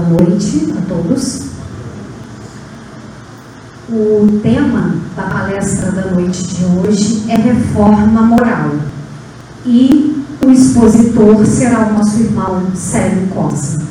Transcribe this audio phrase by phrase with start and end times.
[0.00, 1.42] Boa noite a todos.
[3.90, 8.70] O tema da palestra da noite de hoje é reforma moral.
[9.66, 13.82] E o expositor será o nosso irmão Célio Costa.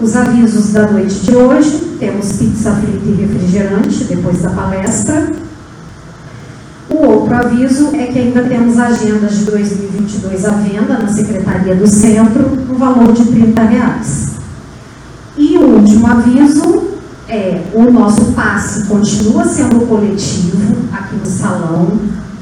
[0.00, 5.30] Os avisos da noite de hoje: temos pizza frita e refrigerante depois da palestra.
[6.90, 11.86] O outro aviso é que ainda temos agendas de 2022 à venda na Secretaria do
[11.86, 14.31] Centro, no valor de 30 reais.
[16.12, 16.90] Aviso
[17.26, 21.88] é o nosso passe continua sendo coletivo aqui no salão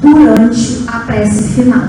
[0.02, 1.84] durante a prece final.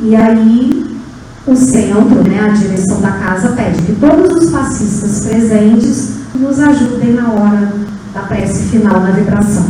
[0.00, 0.98] E aí
[1.46, 7.12] o centro, né, a direção da casa pede que todos os passistas presentes nos ajudem
[7.12, 7.72] na hora
[8.12, 9.66] da prece final na vibração.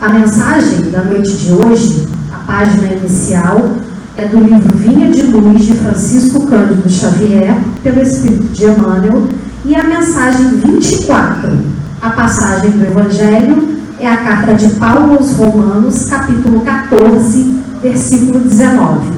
[0.00, 3.72] A mensagem da noite de hoje, a página inicial,
[4.16, 9.28] é do livro Vinha de Luz de Francisco Cândido Xavier, pelo Espírito de Emmanuel,
[9.64, 11.58] e a mensagem 24,
[12.00, 19.10] a passagem do Evangelho, é a carta de Paulo aos Romanos, capítulo 14, versículo 19.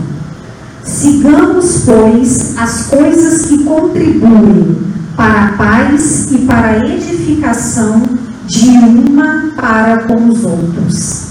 [0.82, 4.78] Sigamos, pois, as coisas que contribuem
[5.16, 8.02] para a paz e para a edificação
[8.46, 11.26] de uma para com os outros.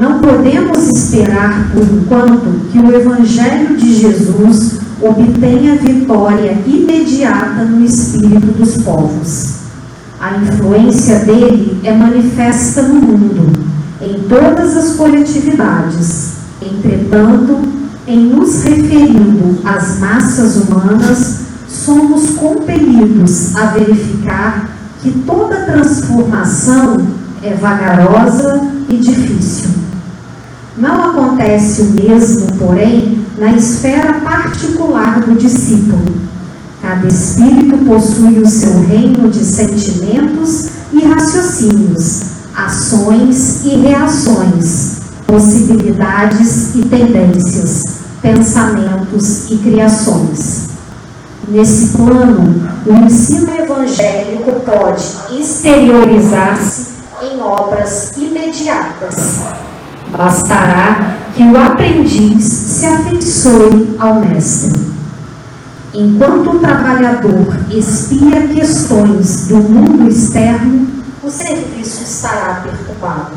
[0.00, 8.46] Não podemos esperar, por enquanto, que o Evangelho de Jesus obtenha vitória imediata no espírito
[8.58, 9.60] dos povos.
[10.20, 13.52] A influência dele é manifesta no mundo,
[14.02, 16.32] em todas as coletividades.
[16.60, 17.58] Entretanto,
[18.06, 26.96] em nos referindo às massas humanas, somos compelidos a verificar que toda transformação
[27.42, 29.70] é vagarosa e difícil.
[30.76, 32.99] Não acontece o mesmo, porém,
[33.40, 36.04] na esfera particular do discípulo.
[36.82, 42.20] Cada espírito possui o seu reino de sentimentos e raciocínios,
[42.54, 47.84] ações e reações, possibilidades e tendências,
[48.20, 50.68] pensamentos e criações.
[51.48, 56.88] Nesse plano, o ensino evangélico pode exteriorizar-se
[57.22, 59.69] em obras imediatas.
[60.16, 64.90] Bastará que o aprendiz se afeiçoe ao mestre.
[65.94, 70.88] Enquanto o trabalhador espia questões do mundo externo,
[71.22, 73.36] o serviço estará perturbado.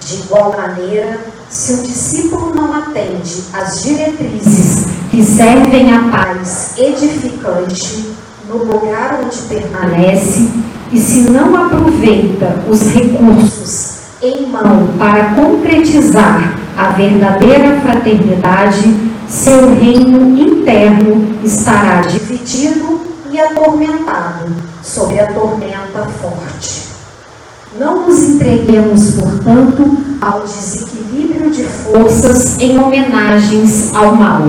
[0.00, 8.10] De igual maneira, se o discípulo não atende às diretrizes que servem à paz edificante
[8.48, 10.50] no lugar onde permanece
[10.92, 13.93] e se não aproveita os recursos
[14.24, 24.50] em mão para concretizar a verdadeira fraternidade, seu reino interno estará dividido e atormentado
[24.82, 26.84] sob a tormenta forte.
[27.78, 34.42] Não nos entreguemos, portanto, ao desequilíbrio de forças em homenagens ao mal,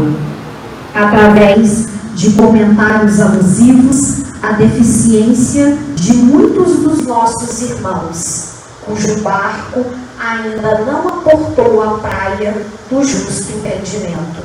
[0.93, 8.54] através de comentários alusivos à deficiência de muitos dos nossos irmãos,
[8.85, 9.85] cujo barco
[10.19, 14.43] ainda não aportou a praia do justo entendimento.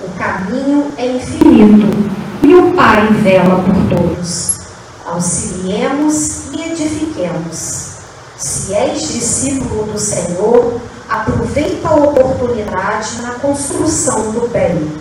[0.00, 2.10] O caminho é infinito
[2.42, 4.58] e o Pai vela por todos.
[5.06, 7.94] Auxiliemos e edifiquemos.
[8.36, 14.92] Se és discípulo do Senhor, aproveita a oportunidade na construção do bem.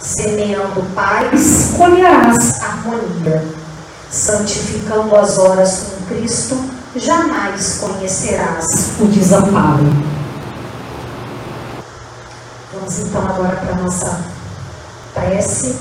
[0.00, 3.44] Semeando paz, colherás harmonia.
[4.10, 9.84] Santificando as horas com Cristo, jamais conhecerás o desamparo.
[12.72, 14.20] Vamos então agora para a nossa
[15.14, 15.76] prece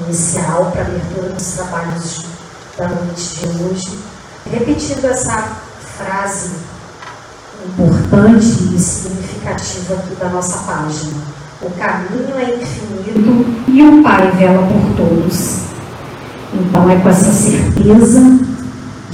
[0.00, 2.26] inicial para a abertura dos trabalhos
[2.76, 3.98] da noite de hoje,
[4.50, 5.56] repetindo essa
[5.96, 6.50] frase
[7.64, 11.12] importante e significativa aqui da nossa página.
[11.62, 15.60] O caminho é infinito e o Pai vela por todos.
[16.52, 18.55] Então é com essa certeza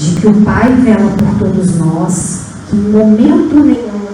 [0.03, 4.09] de que o Pai vela por todos nós, que em momento nenhum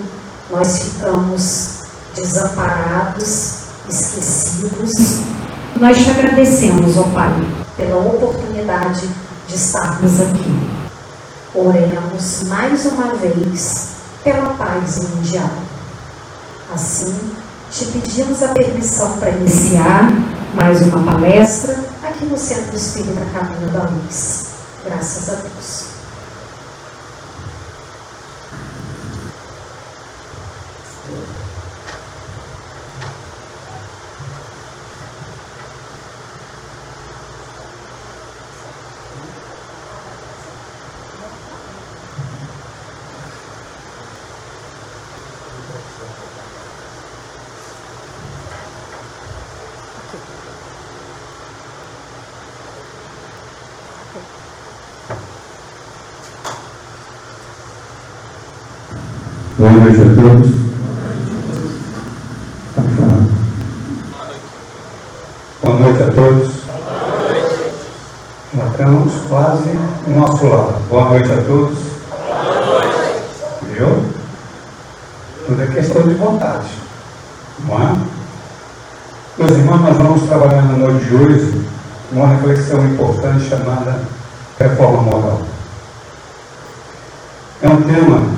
[0.51, 1.79] nós ficamos
[2.15, 3.55] desamparados,
[3.89, 4.93] esquecidos.
[5.81, 7.33] Nós te agradecemos, ó Pai,
[7.77, 9.09] pela oportunidade
[9.49, 10.69] de estarmos aqui.
[11.55, 13.89] Oremos mais uma vez
[14.23, 15.51] pela paz mundial.
[16.75, 17.15] Assim,
[17.71, 20.13] te pedimos a permissão para iniciar
[20.55, 24.58] mais uma palestra aqui no Centro Espírita Caminho da Luz.
[24.89, 25.98] Graças a Deus.
[59.79, 60.51] Noite a todos.
[65.63, 66.53] Boa noite a todos.
[68.57, 70.75] Já estamos quase no nosso lado.
[70.89, 71.79] Boa noite a todos.
[73.63, 74.05] Viu?
[75.47, 76.67] Tudo é questão de vontade.
[77.67, 77.97] Não é?
[79.39, 81.67] Meus irmãos, nós vamos trabalhar na noite de hoje
[82.11, 84.01] uma reflexão importante chamada
[84.59, 85.43] reforma moral.
[87.63, 88.38] É um tema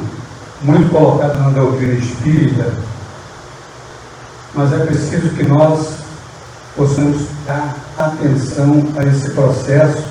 [0.63, 2.73] muito colocado na doutrina espírita,
[4.55, 5.95] mas é preciso que nós
[6.77, 10.05] possamos dar atenção a esse processo,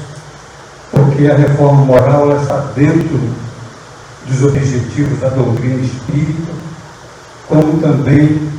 [0.92, 3.20] porque a reforma moral está dentro
[4.28, 6.52] dos objetivos da doutrina espírita,
[7.48, 8.50] como também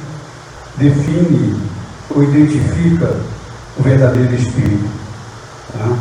[0.76, 1.60] define
[2.10, 3.16] ou identifica
[3.78, 4.88] o verdadeiro espírito.
[5.72, 5.96] Tá?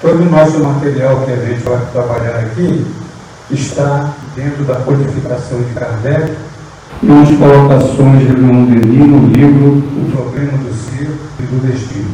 [0.00, 2.86] Todo o nosso material que a gente vai trabalhar aqui
[3.50, 6.34] está dentro da codificação de Kardec
[7.02, 12.10] e umas colocações de Leon Denis no livro O Problema do Ser e do Destino.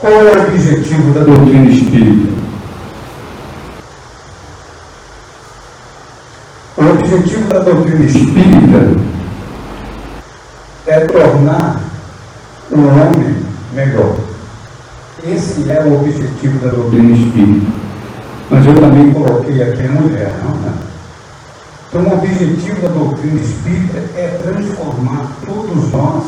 [0.00, 2.32] Qual é o objetivo da doutrina espírita?
[6.76, 9.00] O objetivo da doutrina espírita
[10.86, 11.80] é tornar
[12.70, 13.36] o homem
[13.74, 14.16] melhor.
[15.26, 17.87] Esse é o objetivo da doutrina espírita.
[18.50, 20.72] Mas eu também coloquei aqui a mulher, não, né?
[21.88, 26.24] Então, o objetivo da doutrina espírita é transformar todos nós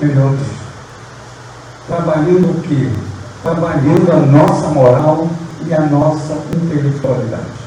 [0.00, 0.40] melhores.
[1.86, 2.88] Trabalhando o quê?
[3.42, 5.28] Trabalhando a nossa moral
[5.66, 7.58] e a nossa intelectualidade.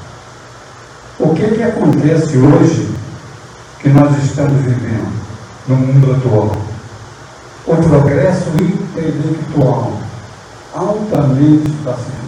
[1.19, 2.89] O que, que acontece hoje
[3.79, 5.13] que nós estamos vivendo
[5.67, 6.55] no mundo atual?
[7.67, 9.93] O progresso intelectual
[10.73, 12.20] altamente pacificado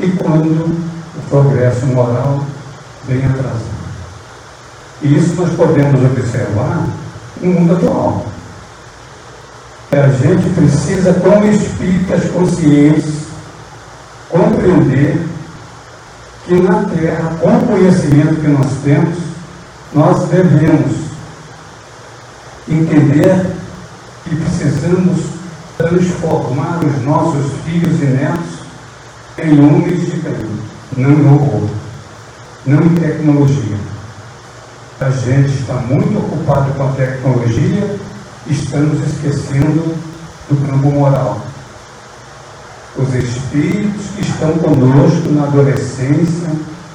[0.00, 0.64] e quando
[1.16, 2.44] o progresso moral
[3.06, 3.80] vem atrasado.
[5.02, 6.86] E isso nós podemos observar
[7.40, 8.26] no mundo atual.
[9.92, 13.20] A gente precisa, como espíritas conscientes,
[14.28, 15.26] compreender
[16.46, 19.18] que na Terra, com o conhecimento que nós temos,
[19.92, 20.96] nós devemos
[22.68, 23.46] entender
[24.24, 25.20] que precisamos
[25.76, 28.39] transformar os nossos filhos e netos
[29.44, 30.20] em homens de
[30.96, 31.68] não em robô,
[32.66, 33.76] não em tecnologia.
[35.00, 37.96] A gente está muito ocupado com a tecnologia,
[38.46, 39.94] estamos esquecendo
[40.48, 41.40] do campo moral.
[42.96, 46.48] Os espíritos que estão conosco na adolescência,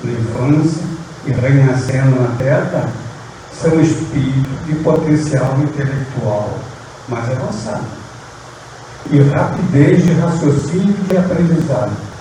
[0.03, 0.83] na infância
[1.25, 2.89] e renascendo na terra
[3.59, 6.59] são espíritos de potencial intelectual
[7.07, 7.85] mais avançado
[9.09, 12.14] e rapidez de raciocínio e aprendizado.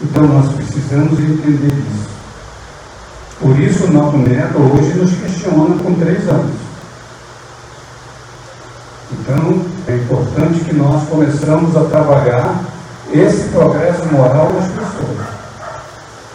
[0.00, 2.08] Então nós precisamos entender isso.
[3.40, 6.54] Por isso o nosso neto hoje nos questiona com três anos.
[9.12, 12.62] Então é importante que nós começamos a trabalhar
[13.12, 15.26] esse progresso moral nas pessoas.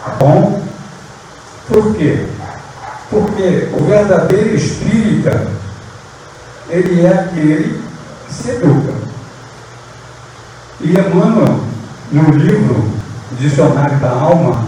[0.04, 0.62] Tá bom?
[1.68, 2.26] Por quê?
[3.10, 5.48] Porque o verdadeiro espírita,
[6.68, 7.80] ele é aquele
[8.26, 8.92] que se educa.
[10.80, 11.60] E Emmanuel,
[12.10, 13.01] no livro
[13.38, 14.66] Dicionário da Alma,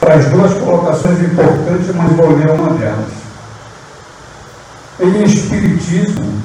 [0.00, 3.12] traz duas colocações importantes, mas vou ler uma delas.
[5.00, 6.42] Em Espiritismo,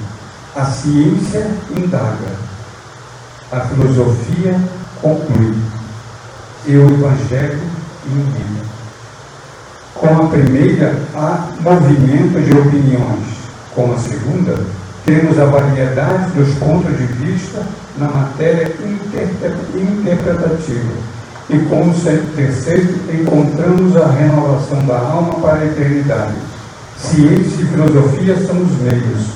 [0.55, 2.37] a ciência indaga,
[3.51, 4.59] a filosofia
[5.01, 5.55] conclui,
[6.65, 7.61] e o Evangelho
[8.05, 8.63] indica.
[9.95, 13.43] Com a primeira, há movimento de opiniões.
[13.73, 14.59] Com a segunda,
[15.05, 17.65] temos a variedade dos pontos de vista
[17.97, 18.75] na matéria
[19.75, 20.93] interpretativa
[21.49, 21.93] e como
[22.35, 26.35] terceiro, encontramos a renovação da alma para a eternidade.
[26.97, 29.27] Ciência e filosofia são os meios,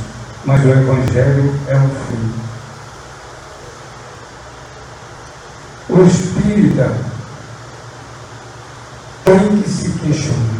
[0.45, 2.47] mas o Evangelho é o fim.
[5.89, 6.91] O espírita
[9.25, 10.57] tem que se questionar.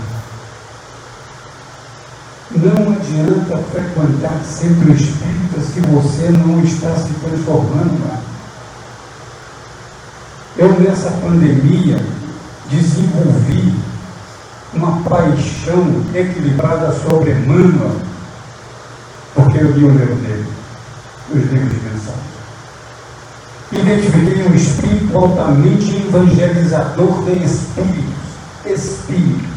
[2.51, 8.36] Não adianta frequentar sempre o espírita se você não está se transformando.
[10.57, 12.03] Eu, nessa pandemia,
[12.67, 13.75] desenvolvi
[14.73, 17.95] uma paixão equilibrada sobre Emmanuel,
[19.35, 20.47] porque eu li o livro dele,
[21.29, 22.27] os livros de mensagem.
[23.71, 28.15] Identifiquei um espírito altamente evangelizador de espíritos,
[28.65, 29.47] espíritos,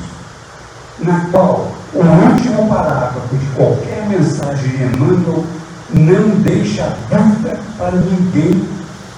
[0.99, 5.47] na qual o último parágrafo de qualquer mensagem de Emmanuel
[5.95, 8.69] não deixa dúvida para ninguém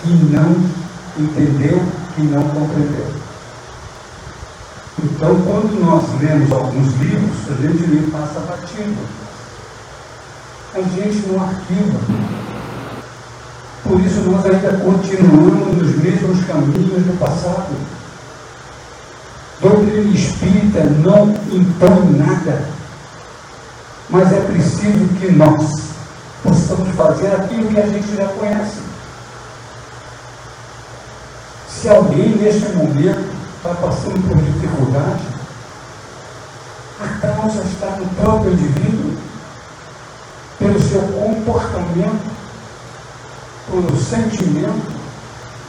[0.00, 0.81] que não
[1.18, 1.82] entendeu
[2.14, 3.22] que não compreendeu.
[5.02, 8.96] Então, quando nós lemos alguns livros, a gente lê passa batido.
[10.74, 11.98] A gente não arquiva.
[13.84, 17.74] Por isso nós ainda continuamos nos mesmos caminhos do passado.
[19.60, 22.68] Doutrina espírita não impõe nada,
[24.08, 25.82] mas é preciso que nós
[26.42, 28.91] possamos fazer aquilo que a gente já conhece.
[31.82, 35.24] Se alguém neste momento está passando por dificuldade,
[37.00, 39.16] a causa está no próprio indivíduo,
[40.60, 42.30] pelo seu comportamento,
[43.68, 44.92] pelo sentimento,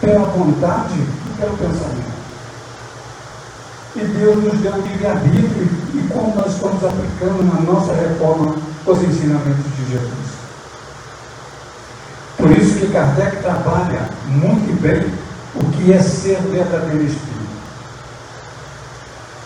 [0.01, 2.13] pela vontade e pelo pensamento.
[3.95, 8.55] E Deus nos deu livre-arbítrio e como nós estamos aplicando na nossa reforma
[8.85, 10.33] os ensinamentos de Jesus.
[12.37, 15.22] Por isso que Kardec trabalha muito bem
[15.55, 17.33] o que é ser verdadeiro espírito.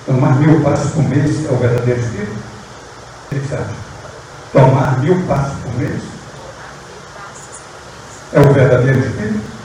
[0.05, 2.31] Tomar mil passos por mês é o verdadeiro espírito?
[3.25, 3.75] O que você acha?
[4.53, 6.01] Tomar mil passos por mês
[8.33, 9.57] é o verdadeiro espírito?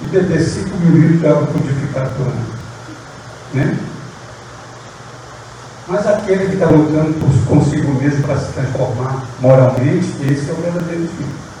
[0.00, 2.46] E beber 5 mil litros de água purificada por ano.
[3.54, 3.78] Né?
[5.86, 11.04] Mas aquele que está lutando consigo mesmo para se transformar moralmente, esse é o verdadeiro
[11.04, 11.51] espírito.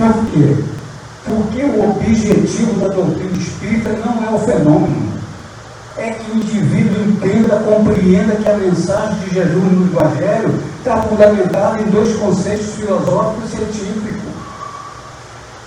[0.00, 0.56] Por quê?
[1.26, 5.12] Porque o objetivo da doutrina espírita não é o fenômeno.
[5.98, 11.82] É que o indivíduo entenda, compreenda que a mensagem de Jesus no Evangelho está fundamentada
[11.82, 14.20] em dois conceitos filosóficos e científicos.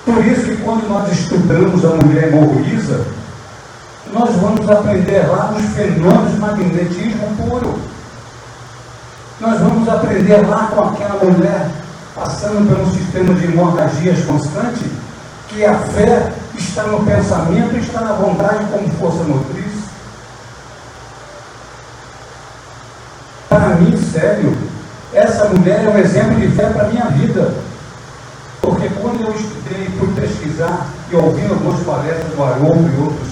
[0.04, 3.06] Por isso que quando nós estudamos a mulher morriza,
[4.12, 7.80] nós vamos aprender lá nos fenômenos de magnetismo puro.
[9.40, 11.83] Nós vamos aprender lá com aquela mulher
[12.16, 14.86] passando por um sistema de hemorragias constante,
[15.50, 19.84] que a fé está no pensamento está na vontade como força motriz.
[23.50, 24.58] Para mim, sério,
[25.14, 27.54] essa mulher é um exemplo de fé para a minha vida.
[28.62, 33.30] Porque quando eu estudei, fui pesquisar e ouvindo algumas palestras do Haroldo e outros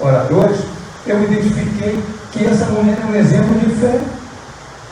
[0.00, 0.60] oradores,
[1.06, 4.00] eu identifiquei que essa mulher é um exemplo de fé.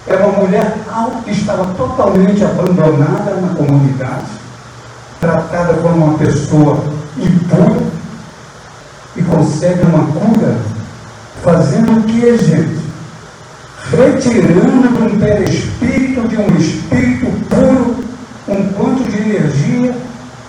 [0.09, 0.73] É uma mulher
[1.25, 4.27] que estava totalmente abandonada na comunidade,
[5.21, 6.79] tratada como uma pessoa
[7.17, 7.83] impura
[9.17, 10.59] e consegue uma cura,
[11.43, 12.87] fazendo o que, gente?
[13.91, 17.97] Retirando um perispírito, de um espírito puro,
[18.49, 19.97] um quanto de energia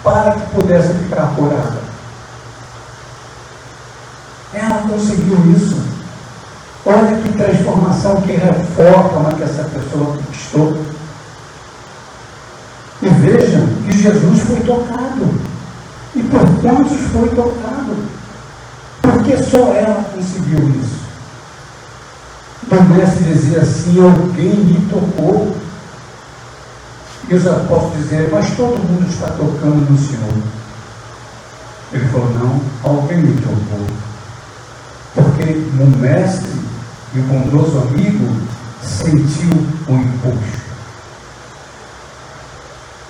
[0.03, 1.81] para que pudesse ficar curada.
[4.53, 5.96] Ela conseguiu isso.
[6.89, 10.85] Olha que transformação, que reforma que essa pessoa conquistou.
[13.01, 15.33] E vejam que Jesus foi tocado.
[16.15, 17.93] E por quantos foi tocado?
[19.01, 20.97] Porque só ela conseguiu isso.
[22.71, 25.57] O mestre dizia assim: alguém me tocou.
[27.27, 30.41] E os apóstolos diziam, mas todo mundo está tocando no Senhor.
[31.91, 33.85] Ele falou, não, alguém me tocou.
[35.13, 35.51] Porque
[35.81, 36.66] o mestre
[37.17, 38.31] e o bondoso amigo
[38.83, 39.49] sentiu
[39.87, 40.67] o impulso.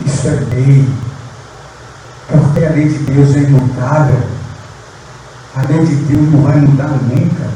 [0.05, 0.87] Isso é lei,
[2.29, 4.23] porque a lei de Deus é imutável.
[5.55, 7.49] A lei de Deus não vai mudar nunca.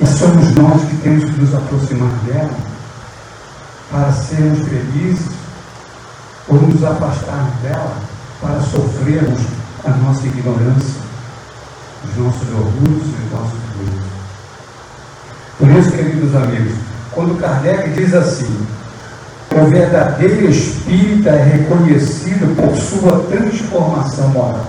[0.00, 2.56] E somos nós que temos que nos aproximar dela
[3.90, 5.26] para sermos felizes
[6.48, 7.96] ou nos afastar dela
[8.40, 9.40] para sofrermos
[9.84, 11.00] a nossa ignorância,
[12.04, 14.21] os nossos orgulhos e os nossos dores.
[15.62, 16.72] Por isso, queridos amigos,
[17.12, 18.66] quando Kardec diz assim,
[19.54, 24.66] o verdadeiro espírita é reconhecido por sua transformação moral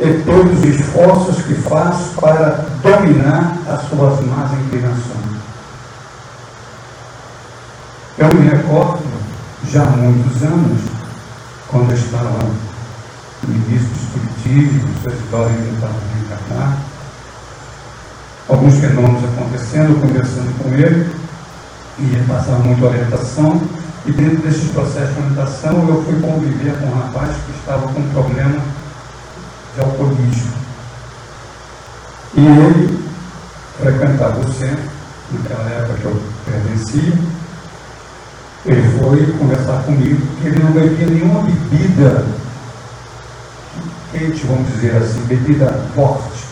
[0.00, 5.36] e todos os esforços que faz para dominar as suas más inclinações.
[8.18, 9.04] Eu me recordo,
[9.70, 10.80] já há muitos anos,
[11.68, 12.38] quando eu estava
[13.46, 16.95] no início do Espiritismo, suas histórias tentavam reencarnar,
[18.48, 21.10] alguns fenômenos acontecendo, conversando com ele,
[21.98, 23.60] e ele passava muita orientação,
[24.04, 28.00] e dentro desse processo de orientação eu fui conviver com um rapaz que estava com
[28.00, 28.60] um problema
[29.74, 30.52] de alcoolismo.
[32.34, 33.04] E ele
[33.80, 34.90] frequentava o centro,
[35.32, 37.12] naquela época que eu pertencia,
[38.64, 42.26] ele foi conversar comigo que ele não bebia nenhuma bebida
[44.12, 46.45] quente, vamos dizer assim, bebida forte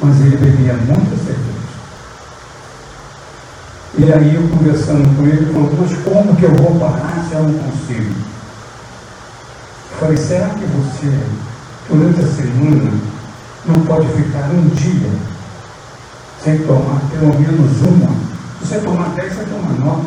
[0.00, 1.56] mas ele bebia muita cerveja.
[3.98, 7.42] E aí eu conversando com ele, falou, mas como que eu vou parar se eu
[7.44, 8.14] não consigo?
[9.92, 11.18] Eu falei, será que você,
[11.88, 12.92] durante a semana,
[13.64, 15.10] não pode ficar um dia
[16.44, 18.14] sem tomar pelo menos uma.
[18.60, 20.06] Você tomar dez, você toma nove.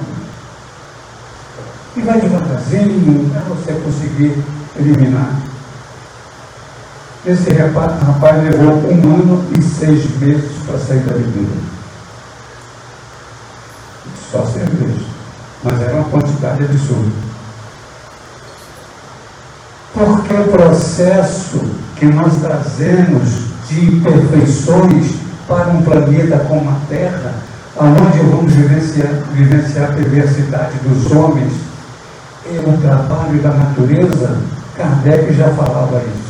[1.98, 4.42] E vai devagarzinho para você conseguir
[4.78, 5.49] eliminar.
[7.26, 11.52] Esse rapaz, rapaz levou um ano e seis meses para sair da bebida.
[14.32, 15.06] Só cerveja.
[15.64, 17.12] Mas era uma quantidade absurda.
[19.94, 21.60] Porque o processo
[21.98, 27.34] que nós trazemos de imperfeições para um planeta como a Terra,
[27.76, 31.52] onde vamos vivenciar, vivenciar a perversidade dos homens
[32.46, 34.38] e o trabalho da natureza,
[34.78, 36.29] Kardec já falava isso.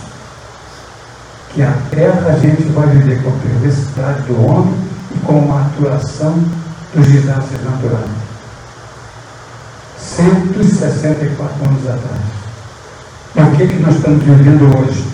[1.53, 4.73] Que a Terra a gente vai viver com a perversidade do homem
[5.15, 6.33] e com a maturação
[6.93, 8.09] dos desastres naturais.
[9.97, 12.39] 164 anos atrás.
[13.35, 15.05] E o que, que nós estamos vivendo hoje?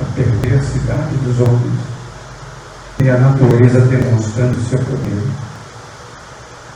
[0.00, 1.92] A perversidade dos homens
[3.02, 5.22] e a natureza demonstrando seu poder.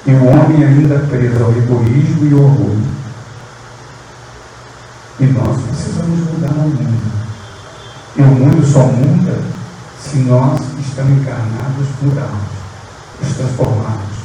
[0.06, 3.05] E o homem ainda preso ao egoísmo e ao orgulho.
[5.18, 7.12] E nós precisamos mudar o mundo.
[8.16, 9.38] E o mundo só muda
[9.98, 12.48] se nós estamos encarnados, mudarmos,
[13.22, 14.16] nos transformarmos,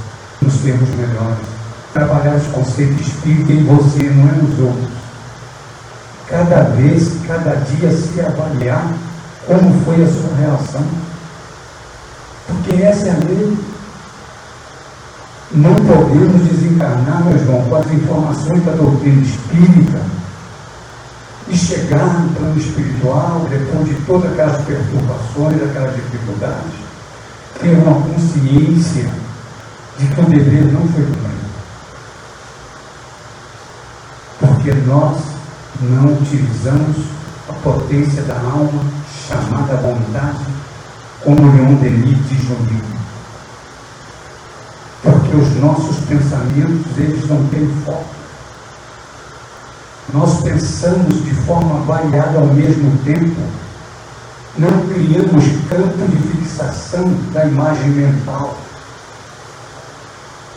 [0.42, 1.46] nos termos melhores,
[1.94, 4.92] trabalhar os conceitos espírita em você, não é nos outros.
[6.28, 8.94] Cada vez, cada dia se avaliar
[9.48, 10.86] como foi a sua reação.
[12.48, 13.58] Porque essa é a lei.
[15.54, 20.21] Não podemos desencarnar, meu irmão, com as informações da doutrina espírita
[21.48, 26.74] e chegar no plano espiritual, depois de todas aquelas perturbações, aquelas dificuldades,
[27.60, 29.10] ter uma consciência
[29.98, 31.52] de que o dever não foi cumprido.
[34.40, 35.22] Porque nós
[35.82, 36.98] não utilizamos
[37.50, 38.84] a potência da alma,
[39.28, 40.46] chamada vontade,
[41.24, 43.02] como Leon Denis diz no livro.
[45.04, 48.21] Porque os nossos pensamentos, eles não têm foco
[50.14, 53.40] nós pensamos de forma variada ao mesmo tempo,
[54.58, 58.58] não criamos campo de fixação da imagem mental.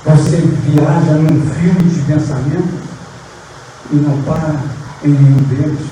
[0.04, 2.82] Você viaja num filme de pensamento
[3.92, 4.60] e não para
[5.04, 5.86] em nenhum deles.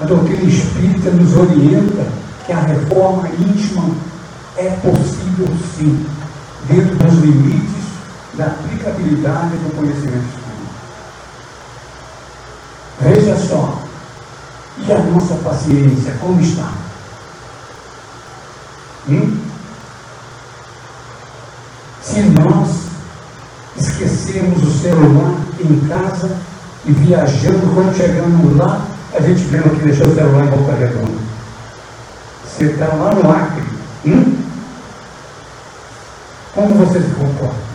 [0.00, 2.06] A doutrina espírita nos orienta
[2.44, 3.94] que a reforma íntima
[4.56, 6.04] é possível sim,
[6.68, 7.82] dentro dos limites
[8.34, 10.41] da aplicabilidade do conhecimento
[13.00, 13.82] Veja só.
[14.78, 16.72] E a nossa paciência, como está?
[19.08, 19.36] Hum?
[22.02, 22.68] Se nós
[23.76, 26.36] esquecermos o celular em casa
[26.84, 31.18] e viajando, quando chegamos lá, a gente lembra que deixou o celular em boca redonda.
[32.44, 33.62] Você está lá no Acre.
[34.06, 34.36] Hum?
[36.54, 37.72] Como você se comporta?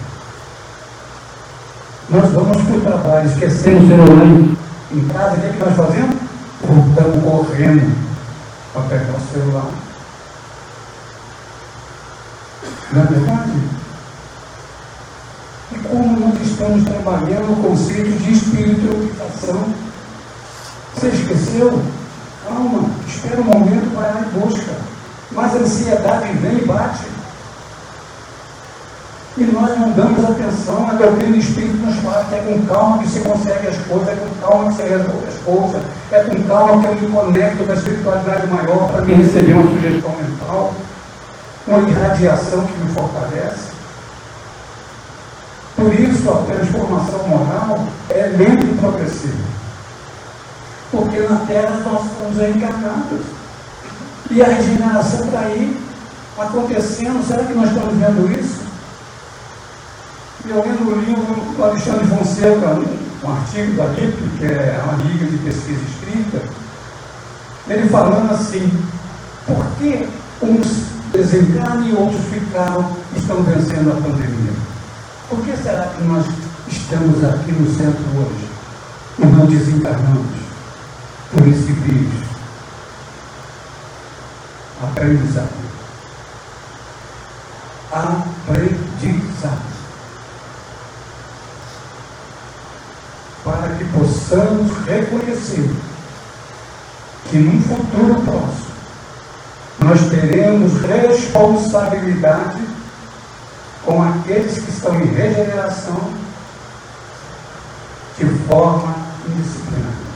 [2.10, 4.58] Nós vamos para o trabalho, esquecendo o celular
[4.92, 6.16] em casa, o que, é que nós fazemos?
[6.62, 7.96] Voltamos correndo
[8.74, 9.72] para pegar o celular.
[12.92, 13.52] Não é verdade?
[15.72, 19.74] E como nós estamos trabalhando o conceito de espiritualização?
[20.96, 21.84] Você esqueceu?
[22.48, 24.72] Calma, espera um momento, vai lá e busca.
[25.32, 27.17] Mas a ansiedade vem e bate.
[29.40, 33.08] E nós não damos atenção, a doutrina espírita nos fala que é com calma que
[33.08, 36.82] se consegue as coisas, é com calma que se resolve as coisas, é com calma
[36.82, 40.74] que eu me conecto com a espiritualidade maior para me receber uma sugestão mental,
[41.68, 43.78] uma irradiação que me fortalece.
[45.76, 49.58] Por isso a transformação moral é lenta e progressiva.
[50.90, 53.22] Porque na Terra nós estamos encarnados.
[54.32, 55.80] E a regeneração está aí
[56.40, 57.24] acontecendo.
[57.28, 58.67] Será que nós estamos vendo isso?
[60.50, 62.80] Eu lendo o livro do Alexandre Fonseca,
[63.24, 66.42] um artigo da LIP, que é uma liga de pesquisa escrita,
[67.68, 68.72] ele falando assim,
[69.46, 70.08] por que
[70.42, 70.68] uns
[71.12, 74.54] desencarnam e outros ficaram, estão vencendo a pandemia?
[75.30, 76.26] Por que será que nós
[76.68, 78.48] estamos aqui no centro hoje
[79.20, 80.28] e não desencarnamos
[81.32, 82.28] por esse vírus?
[84.82, 85.50] Aprendizado.
[87.92, 89.77] Aprendizado.
[93.48, 95.74] Para que possamos reconhecer
[97.30, 98.68] que num futuro próximo
[99.80, 102.60] nós teremos responsabilidade
[103.86, 106.12] com aqueles que estão em regeneração
[108.18, 108.96] de forma
[109.30, 110.08] indisciplinada.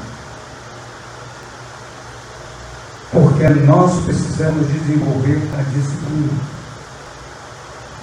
[3.11, 6.33] Porque nós precisamos desenvolver a disciplina.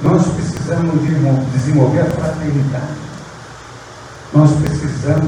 [0.01, 1.03] Nós precisamos
[1.53, 3.08] desenvolver a fraternidade.
[4.35, 5.27] Nós precisamos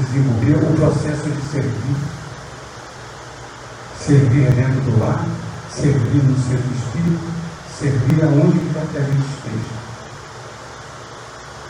[0.00, 1.96] desenvolver o processo de servir.
[3.98, 5.24] Servir dentro do lar,
[5.70, 7.20] servir no seu espírito,
[7.78, 9.80] servir aonde quer que a gente esteja.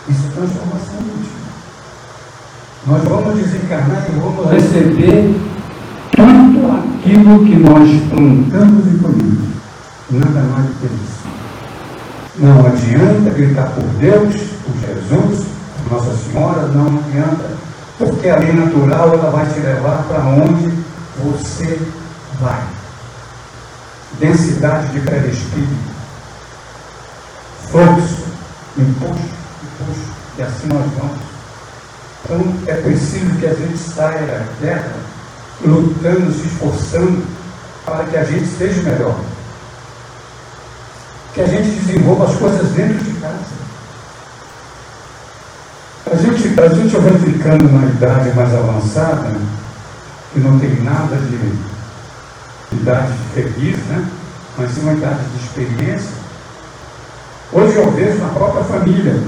[0.08, 1.50] Isso é transformação íntima.
[2.86, 5.34] Nós vamos desencarnar e vamos receber
[6.16, 9.50] tudo aquilo que nós plantamos e colhemos.
[10.10, 11.20] Nada mais do que isso.
[12.38, 15.49] Não adianta gritar por Deus, por Jesus,
[15.90, 17.50] Nossa Senhora, não adianta,
[17.98, 20.72] porque a lei natural ela vai te levar para onde
[21.18, 21.80] você
[22.40, 22.62] vai.
[24.20, 25.90] Densidade de pré-espírito,
[27.70, 28.24] fluxo,
[28.78, 29.18] impulso,
[29.64, 31.30] impulso, e assim nós vamos.
[32.24, 34.92] Então é preciso que a gente saia da terra
[35.64, 37.26] lutando, se esforçando
[37.84, 39.18] para que a gente seja melhor.
[41.34, 43.59] Que a gente desenvolva as coisas dentro de casa.
[46.06, 49.36] A gente, a gente vai ficando na idade mais avançada,
[50.32, 54.08] que não tem nada de idade feliz, né?
[54.56, 56.12] mas sim uma idade de experiência.
[57.52, 59.20] Hoje eu vejo na própria família.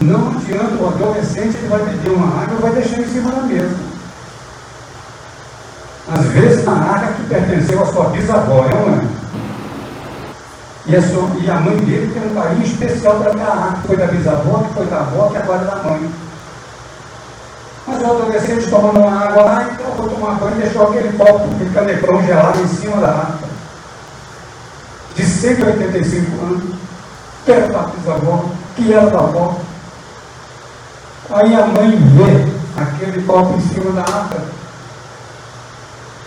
[0.00, 3.42] Não adianta o adolescente, ele vai pedir uma água e vai deixar em cima da
[3.42, 3.76] mesa.
[6.12, 9.19] Às vezes na área que pertenceu à sua bisavó, é?
[10.86, 13.96] E a, sua, e a mãe dele tem um carinho especial para água, que foi
[13.96, 16.10] da bisavó, que foi da avó, que agora é da mãe.
[17.86, 21.48] Mas o adolescente tomando uma água lá, então foi tomar banho e deixou aquele copo,
[21.54, 23.50] aquele caneprão gelado em cima da água.
[25.14, 26.74] De 185 anos,
[27.44, 28.44] que era da bisavó,
[28.76, 29.56] que era da avó.
[31.30, 34.60] Aí a mãe vê aquele copo em cima da água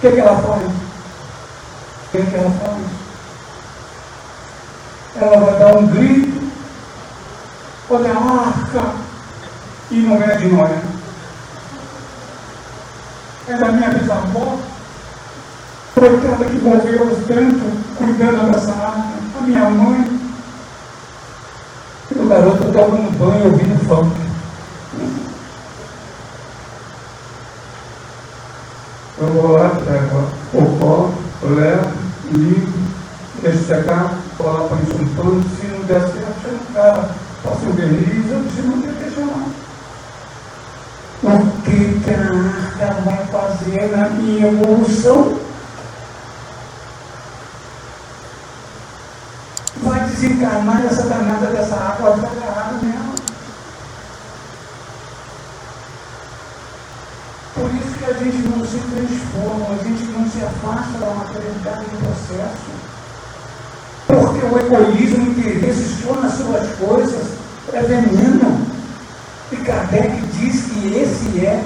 [0.03, 0.63] que, que ela faz?
[0.63, 2.82] O que, que ela faz?
[5.15, 6.51] Ela vai dar um grito,
[7.89, 8.95] olha a arca,
[9.91, 10.71] e não é de nós.
[13.47, 14.57] É da minha bisavó,
[15.93, 20.19] coitada que morreu tanto cuidando dessa arca, a minha mãe.
[22.11, 24.23] E o garoto tomando banho ouvindo funk.
[29.19, 31.11] Eu vou lá, pego o pó,
[31.43, 31.91] levo,
[32.31, 32.79] limpo,
[33.41, 37.09] deixo secar, coloco isso no pano, se não der certo, chama o cara,
[37.43, 39.47] passo o eu disse, não tem que chamar.
[41.23, 45.39] O que, que a arca vai fazer na minha evolução?
[49.81, 53.15] Vai desencarnar essa danada dessa água, vai ficar agarrada nela.
[57.55, 61.85] Por isso que a gente não se transforma, a gente não se afasta da materialidade
[61.85, 62.82] do processo.
[64.07, 67.27] Porque o egoísmo, interesse só nas suas coisas
[67.71, 68.67] é veneno.
[69.51, 71.63] E Kardec diz que esse é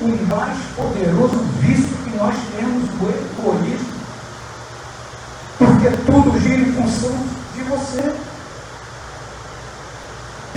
[0.00, 3.94] o mais poderoso vício que nós temos, o egoísmo.
[5.58, 7.16] Porque tudo gira em função
[7.54, 8.12] de você.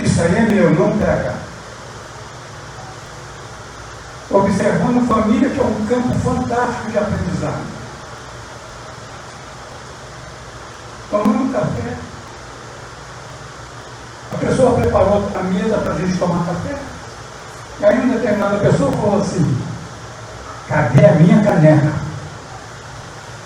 [0.00, 1.48] Isso aí é meu, não pega
[4.30, 7.77] observando família, que é um campo fantástico de aprendizado.
[11.10, 11.96] Tomando café.
[14.32, 16.78] A pessoa preparou a mesa para a gente tomar café.
[17.80, 19.56] E aí uma determinada pessoa falou assim,
[20.68, 21.92] cadê a minha caneca?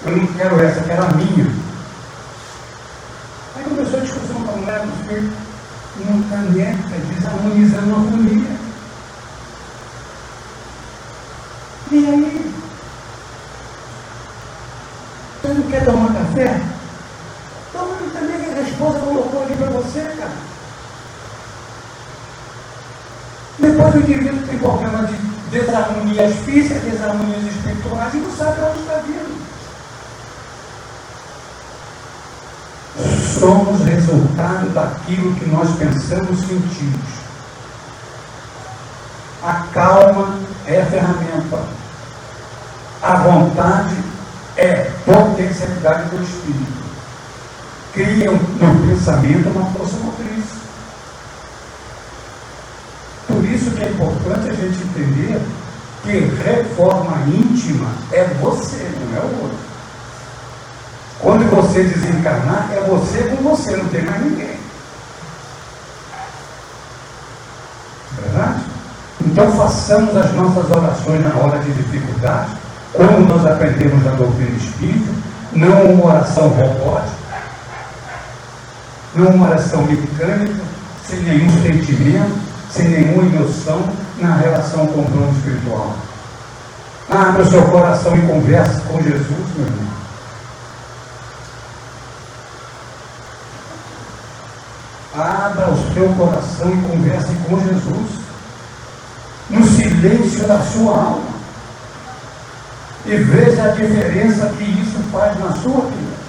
[0.05, 1.47] Eu não quero essa, quero a minha.
[3.55, 5.33] Aí começou a discussão com a mulher, dos filhos,
[6.01, 8.57] uma caneca desarmonizando a família.
[11.93, 12.55] E aí?
[15.43, 16.61] Você não quer tomar café?
[17.73, 20.53] Toma também que a esposa colocou ali para você, cara.
[23.59, 25.17] Depois o indivíduo tem problema de
[25.51, 29.43] desarmonias físicas, desarmonias espirituais e não sabe onde está vindo.
[33.39, 37.23] Somos resultado daquilo que nós pensamos e sentimos.
[39.43, 41.83] A calma é a ferramenta
[43.03, 43.97] a vontade
[44.57, 46.83] é potencialidade do espírito.
[47.93, 50.45] Cria no pensamento uma força motriz.
[53.27, 55.41] Por isso que é importante a gente entender
[56.03, 59.59] que reforma íntima é você, não é o outro.
[61.21, 64.57] Quando você desencarnar, é você com você, não tem mais ninguém.
[68.21, 68.63] Verdade?
[69.21, 75.13] Então façamos as nossas orações na hora de dificuldade como nós aprendemos na doutrina espírita,
[75.53, 77.17] não uma oração robótica,
[79.15, 80.63] não uma oração mecânica,
[81.09, 82.39] sem nenhum sentimento,
[82.71, 83.83] sem nenhuma emoção
[84.23, 85.95] na relação com o plano espiritual.
[87.11, 89.93] Abra o seu coração e converse com Jesus, meu irmão.
[95.15, 98.23] Abra o seu coração e converse com Jesus.
[99.51, 101.33] No silêncio da sua alma.
[103.05, 106.23] E veja a diferença que isso faz na sua vida.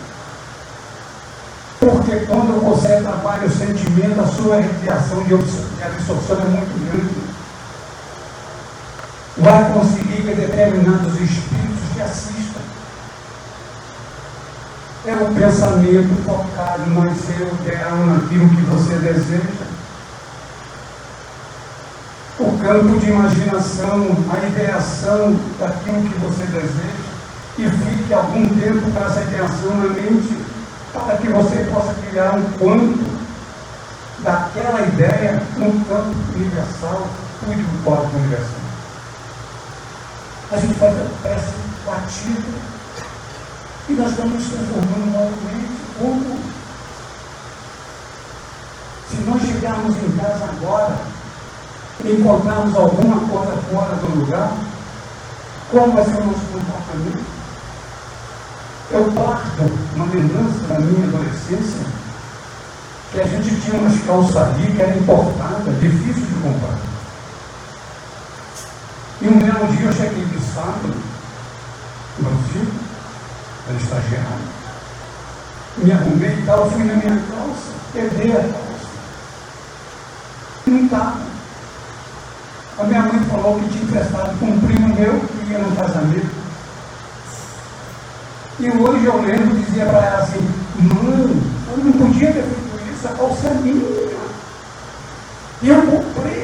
[1.80, 7.23] Porque quando você trabalha o sentimento, a sua reação de absorção é muito grande.
[9.38, 12.62] Vai conseguir que determinados espíritos te assistam.
[15.06, 19.66] É o pensamento focado no seu ideal, naquilo que você deseja.
[22.40, 27.14] O campo de imaginação, a ideação daquilo que você deseja.
[27.58, 30.38] E fique algum tempo com essa ideação na mente,
[30.94, 33.24] para que você possa criar um quanto
[34.20, 37.08] daquela ideia no campo universal,
[37.42, 38.63] o código universal.
[40.54, 41.52] A gente faz a prece
[41.84, 42.44] batida
[43.90, 46.40] e nós estamos nos transformando novamente como
[49.10, 50.96] se nós chegarmos em casa agora
[52.06, 54.52] e encontrarmos alguma coisa fora do lugar,
[55.72, 57.26] como vai ser o nosso comportamento?
[58.92, 61.84] Eu parto uma lembrança da minha adolescência
[63.12, 66.93] que a gente tinha umas calças ali que era importada, difícil de comprar.
[69.24, 70.94] E um belo dia eu cheguei sábado,
[72.20, 72.74] no Brasil,
[73.70, 74.54] era estagiário.
[75.78, 78.90] Me arrumei e tal, fui na minha calça, perdi a calça.
[80.68, 81.22] Não estava.
[82.78, 86.44] A minha mãe falou que tinha emprestado com um primo meu que ia no casamento.
[88.60, 90.40] E hoje eu lembro, dizia para ela assim,
[90.76, 94.14] mãe, eu não podia ter feito isso, a calça é minha.
[95.64, 96.43] Eu comprei.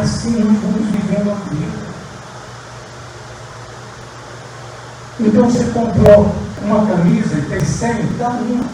[0.00, 1.92] Assim nós vamos vivendo a vida.
[5.20, 8.64] Então você comprou uma camisa e tem 100, dá uma.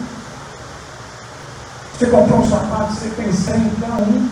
[1.93, 4.29] Você comprou um sapato, você tem 100, dá um.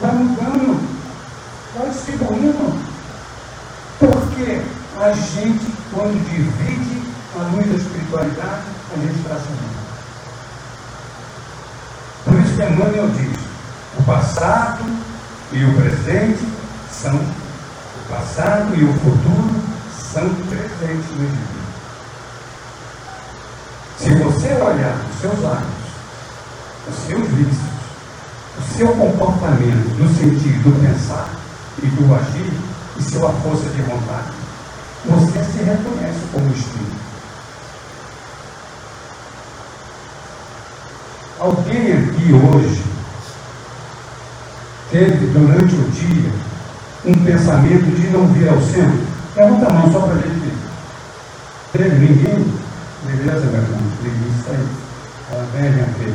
[0.00, 0.80] Vai mudando,
[1.78, 2.90] vai distribuindo.
[4.00, 4.62] Porque
[4.98, 7.02] a gente, quando divide
[7.38, 9.70] a luz da espiritualidade, a gente traz um.
[12.24, 13.38] Por isso que Emmanuel diz,
[13.98, 14.84] o passado
[15.52, 16.46] e o presente
[16.92, 19.60] são o passado e o futuro
[20.12, 21.60] são presentes no indivíduo.
[23.98, 25.90] Se você olhar os seus atos,
[26.88, 27.70] os seus vícios,
[28.58, 31.28] o seu comportamento no sentido do pensar
[31.82, 32.52] e do agir
[32.96, 34.32] e sua força de vontade,
[35.04, 37.00] você se reconhece como espírito.
[41.40, 42.89] Alguém aqui hoje
[44.90, 46.30] teve durante o dia
[47.04, 49.00] um pensamento de não vir ao centro?
[49.36, 50.52] Levanta a mão só para a gente
[51.74, 51.98] ver.
[51.98, 52.54] Ninguém?
[53.04, 53.80] Beleza, meu irmão?
[54.04, 54.68] Isso aí.
[55.32, 56.14] Ela vem, minha filha.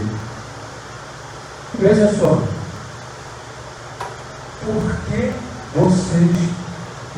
[1.80, 2.42] Veja só.
[4.66, 5.32] Por que
[5.74, 6.50] vocês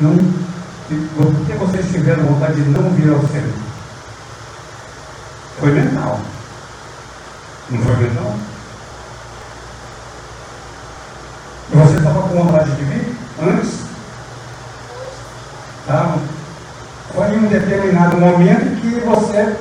[0.00, 0.16] não.
[0.16, 3.52] Por que vocês tiveram vontade de não vir ao centro?
[5.58, 6.20] Foi mental.
[7.70, 8.34] Não foi mental?
[11.70, 13.80] Você estava com vontade de vir antes?
[15.86, 16.16] Tá?
[17.14, 19.56] Foi em um determinado momento que você.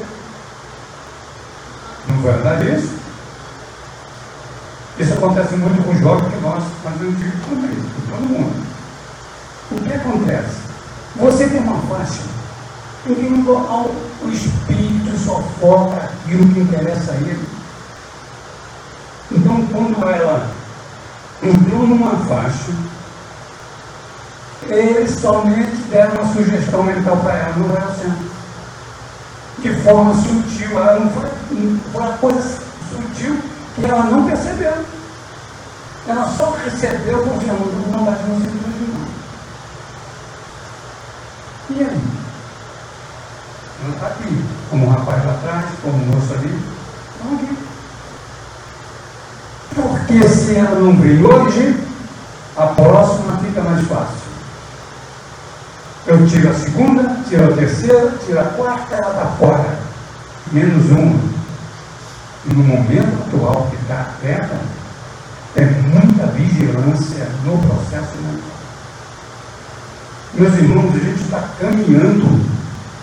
[2.08, 2.98] Não foi verdade isso?
[5.00, 8.68] Isso acontece muito com os jovens que nós fazemos isso também, com todo mundo.
[9.72, 10.58] O que acontece?
[11.18, 12.22] Você tem uma faixa
[13.06, 17.48] em que o espírito só foca aquilo que interessa a ele.
[19.32, 20.57] Então, quando ela
[21.44, 22.72] entrou numa faixa,
[24.64, 28.38] eles somente deram uma sugestão mental para ela, não ao centro.
[29.60, 31.30] De forma sutil, ela não foi,
[31.92, 33.40] foi uma coisa sutil
[33.76, 34.74] que ela não percebeu.
[36.08, 39.08] Ela só recebeu confirmando não bate no centro de não.
[41.70, 42.02] E aí?
[43.84, 46.60] Ela está aqui, como um rapaz lá atrás, como um moço ali.
[47.16, 47.57] Estão aqui.
[50.08, 51.76] Porque se ela não hoje,
[52.56, 54.28] a próxima fica mais fácil.
[56.06, 59.80] Eu tiro a segunda, tiro a terceira, tiro a quarta, ela está fora.
[60.54, 61.20] Menos uma.
[62.46, 64.56] E no momento atual que está aberta,
[65.58, 68.58] é muita vigilância no processo mental.
[70.36, 72.46] Meus irmãos, a gente está caminhando,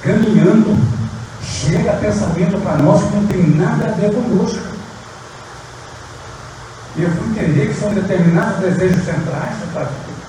[0.00, 0.94] caminhando.
[1.42, 4.73] Chega pensamento para nós que não tem nada a ver conosco.
[6.96, 9.56] E eu fui entender que são determinados desejos centrais,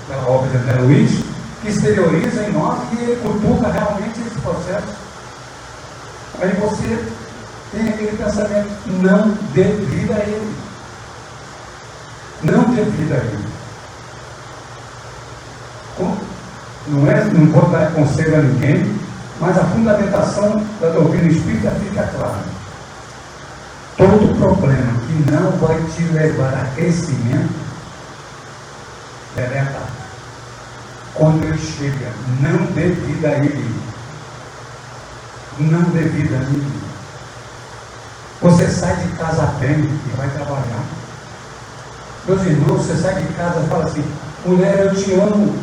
[0.08, 1.22] pela obra de André Luiz,
[1.62, 4.94] que exterioriza em nós e ele cutuca realmente esse processo.
[6.40, 7.04] Aí você
[7.72, 8.68] tem aquele pensamento,
[9.00, 10.54] não dê vida a ele.
[12.42, 13.56] Não dê vida a ele.
[16.88, 18.94] Não, é, não vou dar conselho a ninguém,
[19.40, 22.44] mas a fundamentação da doutrina espírita fica clara.
[23.96, 27.54] Todo problema que não vai te levar a crescimento,
[29.34, 29.80] deleta.
[31.14, 33.74] Quando ele chega, não dê vida a ele.
[35.58, 36.86] Não dê vida a ele.
[38.42, 40.84] Você sai de casa bem e vai trabalhar.
[42.26, 44.04] Meus irmãos, você sai de casa e fala assim,
[44.44, 45.58] mulher, eu te amo.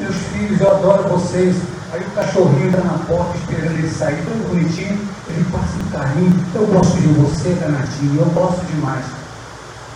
[0.00, 1.56] Meus filhos, eu adoro vocês.
[1.92, 6.46] Aí o cachorrinho está na porta esperando ele sair, todo bonitinho, ele passa um carinho.
[6.54, 9.04] Eu gosto de você, danadinho, eu gosto demais.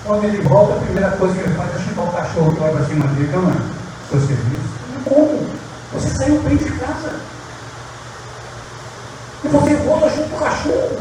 [0.04, 2.70] Quando ele volta, a primeira coisa que ele faz é chamar o cachorro que vai
[2.72, 3.54] para cima dele, não é?
[4.10, 4.74] Seu serviço.
[5.04, 5.50] Como?
[5.92, 7.20] Você saiu bem de casa.
[9.44, 10.98] E você volta junto com o cachorro.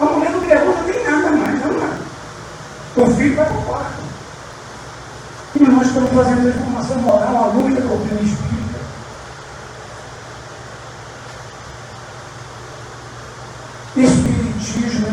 [0.00, 0.40] A mulher não
[0.86, 2.02] nem nada mais, não é?
[2.96, 4.02] O filho vai para o quarto.
[5.54, 8.80] E nós estamos fazendo transformação moral à luz da doutrina espírita.
[13.96, 15.10] Espiritismo é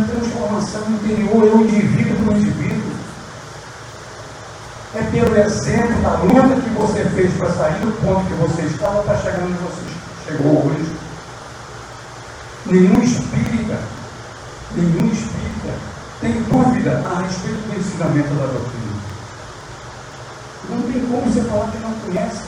[0.69, 2.99] transformação interior, é o indivíduo o indivíduo.
[4.95, 9.03] É pelo exemplo da luta que você fez para sair do ponto que você estava
[9.03, 9.81] para chegar onde você
[10.25, 10.95] chegou hoje.
[12.65, 13.79] Nenhum espírita,
[14.75, 15.73] nenhum espírita
[16.21, 18.99] tem dúvida a respeito do ensinamento da doutrina.
[20.69, 22.43] Não tem como você falar que não conhece.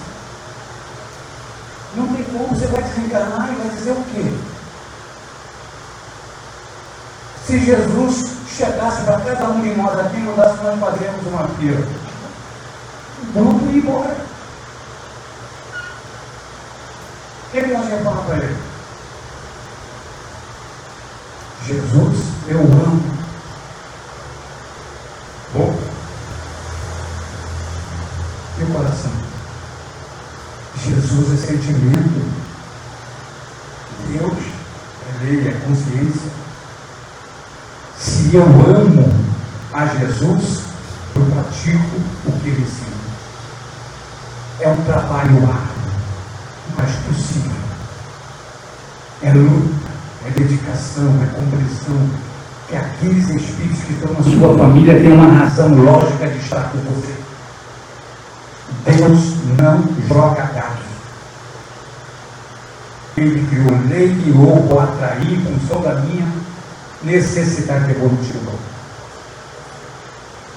[1.95, 4.50] Não tem como você vai desenganar e vai dizer o quê?
[7.45, 11.88] Se Jesus chegasse para cada um de nós aqui e mandasse nós fazermos uma fila,
[13.34, 14.17] vamos ir embora.
[17.47, 18.58] O que, que nós íamos falar para ele?
[21.65, 23.21] Jesus, eu amo.
[25.54, 25.91] Boca
[28.62, 29.12] e o coração.
[30.77, 32.32] Jesus é sentimento.
[34.08, 34.38] Deus
[35.08, 36.32] é lei, é consciência.
[38.31, 39.13] Se eu amo
[39.73, 40.61] a Jesus,
[41.17, 42.95] eu pratico o que ele ensina.
[44.61, 45.91] É um trabalho árduo,
[46.77, 47.51] mas possível.
[49.21, 49.91] É luta,
[50.25, 52.09] é dedicação, é compreensão.
[52.69, 56.77] Que aqueles espíritos que estão na sua família têm uma razão lógica de estar com
[56.77, 57.13] você.
[58.85, 60.83] Deus não joga gato.
[63.17, 66.40] Ele criou lei e ou atrair em função da minha
[67.03, 68.51] necessidade evolutiva.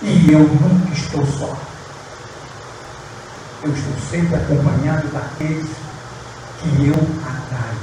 [0.03, 1.57] E eu nunca estou só.
[3.63, 5.71] Eu estou sempre acompanhado daqueles
[6.61, 7.79] que eu atraio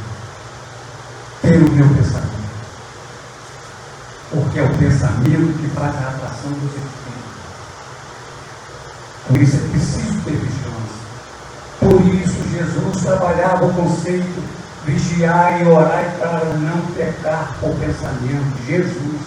[1.41, 2.41] pelo meu pensamento.
[4.29, 7.01] Porque é o pensamento que faz a atração dos espíritos.
[9.27, 11.01] Por isso é preciso ter vigilância.
[11.79, 18.65] Por isso Jesus trabalhava o conceito vigiar e orar para não pecar por pensamento.
[18.67, 19.21] Jesus.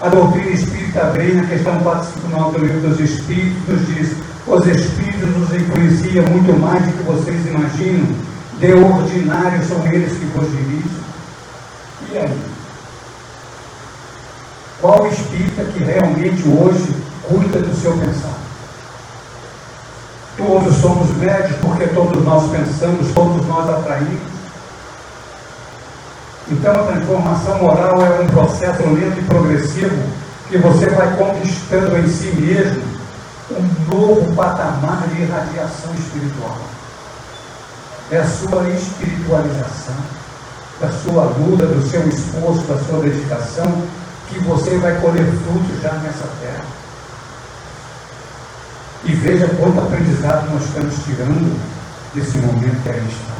[0.00, 4.16] A doutrina espírita vem na questão 459 do livro dos Espíritos, diz:
[4.46, 8.32] os Espíritos nos influenciam muito mais do que vocês imaginam.
[8.58, 11.02] De ordinário são eles que vos dirigem.
[12.12, 12.40] E aí?
[14.80, 18.36] Qual espírita que realmente hoje cuida do seu pensar?
[20.62, 24.20] Todos somos médios porque todos nós pensamos, todos nós atraímos.
[26.48, 29.96] Então a transformação moral é um processo lento e progressivo
[30.48, 32.80] que você vai conquistando em si mesmo
[33.50, 36.58] um novo patamar de irradiação espiritual.
[38.12, 39.96] É a sua espiritualização,
[40.80, 43.82] da sua luta, do seu esforço, da sua dedicação,
[44.28, 46.81] que você vai colher frutos já nessa terra.
[49.04, 51.60] E veja quanto aprendizado nós estamos tirando
[52.14, 53.34] desse momento que aí está.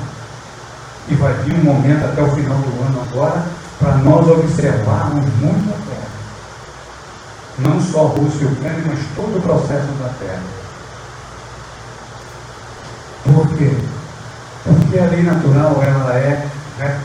[1.09, 3.45] E vai vir um momento até o final do ano agora
[3.79, 6.03] para nós observarmos muito a Terra.
[7.59, 10.43] Não só a Rússia e Ucrânia, mas todo o processo da Terra.
[13.25, 13.73] Por quê?
[14.65, 16.49] Porque a lei natural ela é
[16.79, 17.01] reta.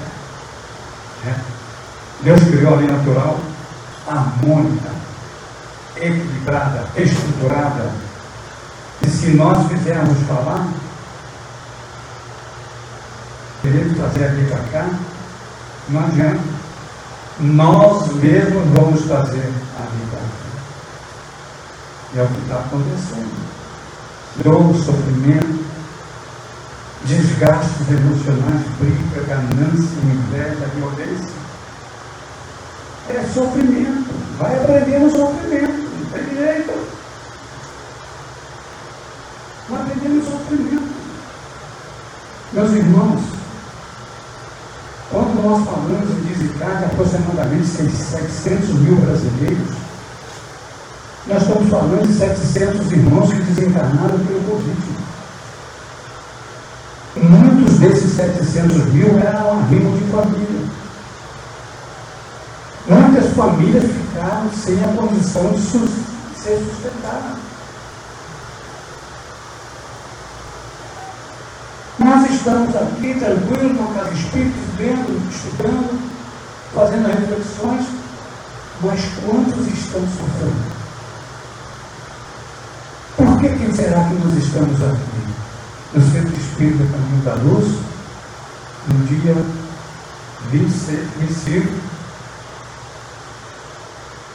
[1.24, 1.58] reta.
[2.22, 3.40] Deus criou a lei natural
[4.08, 4.90] harmônica,
[5.96, 8.07] equilibrada, estruturada
[9.06, 10.68] se nós fizermos falar,
[13.62, 14.90] queremos trazer aqui para cá,
[15.90, 16.40] não adianta.
[17.40, 20.18] Nós mesmos vamos trazer a vida.
[22.14, 23.48] E é o que está acontecendo.
[24.44, 25.66] Dor, sofrimento,
[27.06, 31.36] desgastes emocionais, briga, ganância, inveja, violência.
[33.10, 34.10] É sofrimento.
[34.40, 35.90] Vai aprender no sofrimento.
[36.00, 36.97] Não tem jeito.
[39.70, 40.96] Vai aprender no sofrimento.
[42.54, 43.22] Meus irmãos,
[45.12, 49.68] quando nós falamos em desicade aproximadamente 700 mil brasileiros,
[51.28, 54.98] nós estamos falando de 700 irmãos que desencarnaram pelo Covid.
[57.18, 60.70] Muitos desses 700 mil eram arrimo de família.
[62.88, 67.47] Muitas famílias ficaram sem a condição de ser sustentadas.
[72.00, 76.00] Nós estamos aqui tranquilos, na casa espíritos, vendo, estudando,
[76.74, 77.88] fazendo reflexões,
[78.84, 80.78] mas quantos estão sofrendo?
[83.18, 85.18] Por que, que será que nós estamos aqui?
[85.96, 87.80] No Centro Espírita Caminho da Luz,
[88.88, 89.36] no dia
[90.52, 91.74] 26, 25,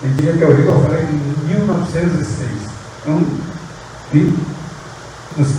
[0.02, 2.50] no dia que eu li, eu falei em 1906.
[3.02, 3.24] Então,
[4.12, 4.36] vi,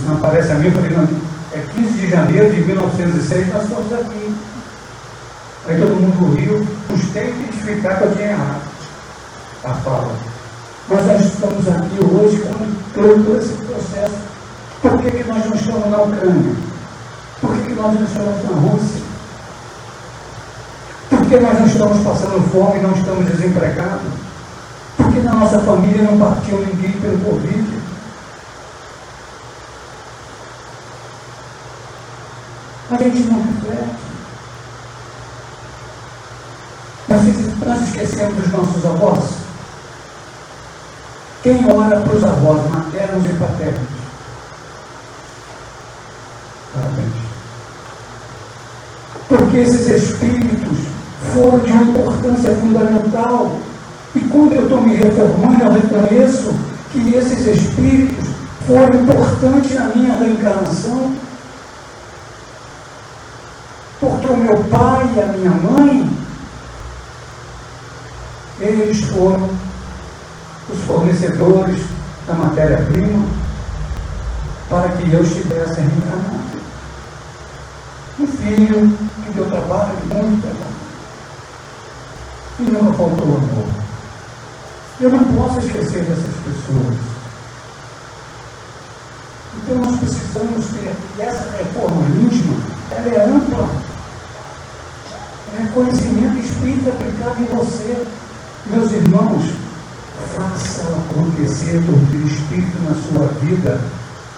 [0.06, 3.92] não aparece a mim, eu falei, não, é 15 de janeiro de 1906, nós estamos
[3.92, 4.34] aqui.
[5.66, 8.62] Aí todo mundo riu, custei identificar que eu tinha errado
[9.64, 10.14] a fala.
[10.88, 12.54] Mas nós estamos aqui hoje com
[12.92, 14.16] todo esse processo.
[14.82, 16.56] Por que, que nós não estamos na Ucrânia?
[17.40, 19.02] Por que, que nós não estamos na Rússia?
[21.08, 24.12] Por que nós não estamos passando fome e não estamos desempregados?
[24.96, 27.84] Por que na nossa família não partiu ninguém pelo Covid?
[32.90, 33.28] A gente.
[37.08, 37.22] Nós,
[37.66, 39.24] nós esquecemos dos nossos avós.
[41.42, 43.88] Quem ora para os avós maternos e paternos?
[46.74, 47.12] Parabéns.
[49.28, 50.78] Porque esses espíritos
[51.32, 53.58] foram de uma importância fundamental.
[54.14, 56.54] E quando eu estou me reformando, eu reconheço
[56.92, 58.28] que esses espíritos
[58.66, 61.14] foram importantes na minha reencarnação
[64.24, 66.10] porque o meu pai e a minha mãe,
[68.58, 69.50] eles foram
[70.70, 71.82] os fornecedores
[72.26, 73.26] da matéria-prima
[74.70, 76.54] para que eu estivesse reencarnado.
[78.18, 80.74] Um filho que deu trabalho, muito trabalho.
[82.60, 83.68] E nunca faltou amor.
[85.00, 86.96] Eu não posso esquecer dessas pessoas.
[89.56, 92.56] Então nós precisamos ter, essa reforma íntima,
[92.90, 93.93] ela é ampla
[95.56, 98.06] é conhecimento espírita aplicado em você.
[98.66, 99.44] Meus irmãos,
[100.34, 103.80] faça acontecer do Espírito na sua vida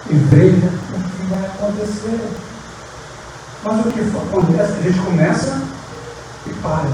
[0.09, 2.19] e veja o que vai acontecer.
[3.63, 4.73] Mas o que acontece?
[4.73, 5.61] A gente começa
[6.45, 6.89] e para.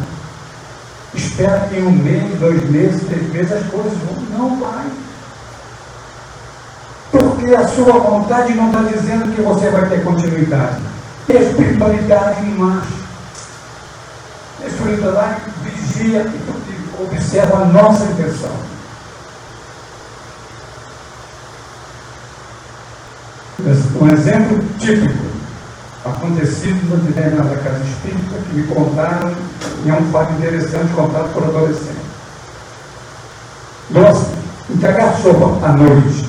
[1.14, 4.38] Espera que em um mês, dois meses, três meses as coisas vão.
[4.38, 4.86] Não vai.
[7.12, 10.82] Porque a sua vontade não está dizendo que você vai ter continuidade.
[11.30, 13.03] Espiritualidade em marcha
[14.68, 18.74] espiritualidade vigia e observa a nossa intenção.
[24.02, 25.26] Um exemplo típico,
[26.04, 29.34] acontecido na determinada casa espírita, que me contaram,
[29.86, 32.04] e é um fato interessante contado por adolescente.
[33.90, 34.28] Nós,
[34.70, 36.28] entregar sopa à noite,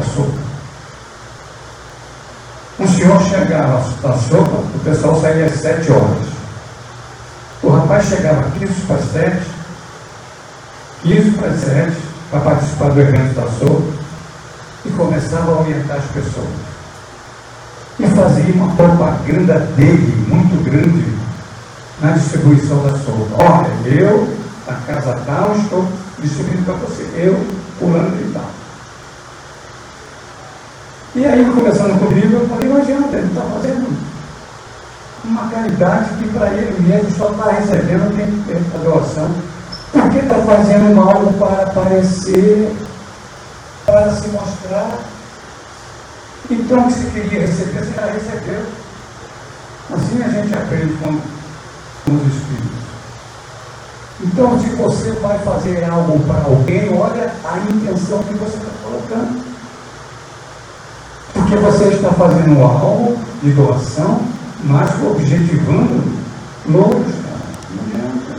[0.00, 0.48] a sopa.
[2.80, 6.37] Um senhor chegava a sopa, o pessoal saía às sete horas.
[7.62, 9.46] O rapaz chegava 15 para 7,
[11.02, 11.96] 15 para 7,
[12.30, 13.92] para participar do evento da SOU
[14.84, 16.48] e começava a orientar as pessoas.
[17.98, 21.04] E fazia uma propaganda dele muito grande
[22.00, 23.28] na distribuição da SOU.
[23.32, 24.36] Olha, eu,
[24.66, 25.88] na casa tal, estou
[26.20, 27.02] distribuindo para você.
[27.16, 27.44] Eu,
[27.80, 28.50] pulando e tal.
[31.16, 34.07] E aí, conversando comigo, eu falei, não adianta, ele está fazendo
[35.24, 39.30] uma caridade que para ele mesmo só está recebendo tem tempo doação,
[39.92, 42.72] porque está fazendo algo para aparecer,
[43.84, 44.98] para se mostrar.
[46.50, 48.66] Então, o que você queria receber, você já recebeu.
[49.92, 52.78] Assim a gente aprende com, com os Espíritos.
[54.20, 59.44] Então, se você vai fazer algo para alguém, olha a intenção que você está colocando.
[61.34, 64.20] Porque você está fazendo algo de doação,
[64.64, 66.02] mas objetivando
[66.66, 67.38] loucos, cara.
[67.94, 68.38] Não.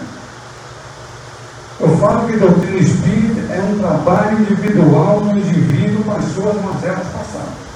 [1.80, 7.07] Eu falo que doutrina espírita é um trabalho individual do indivíduo com as suas mazelas
[7.07, 7.70] passadas.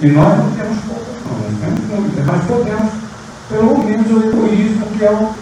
[0.00, 2.92] E nós não temos poucas, não, não temos muitas, mas podemos,
[3.48, 5.34] pelo menos, o egoísmo que é o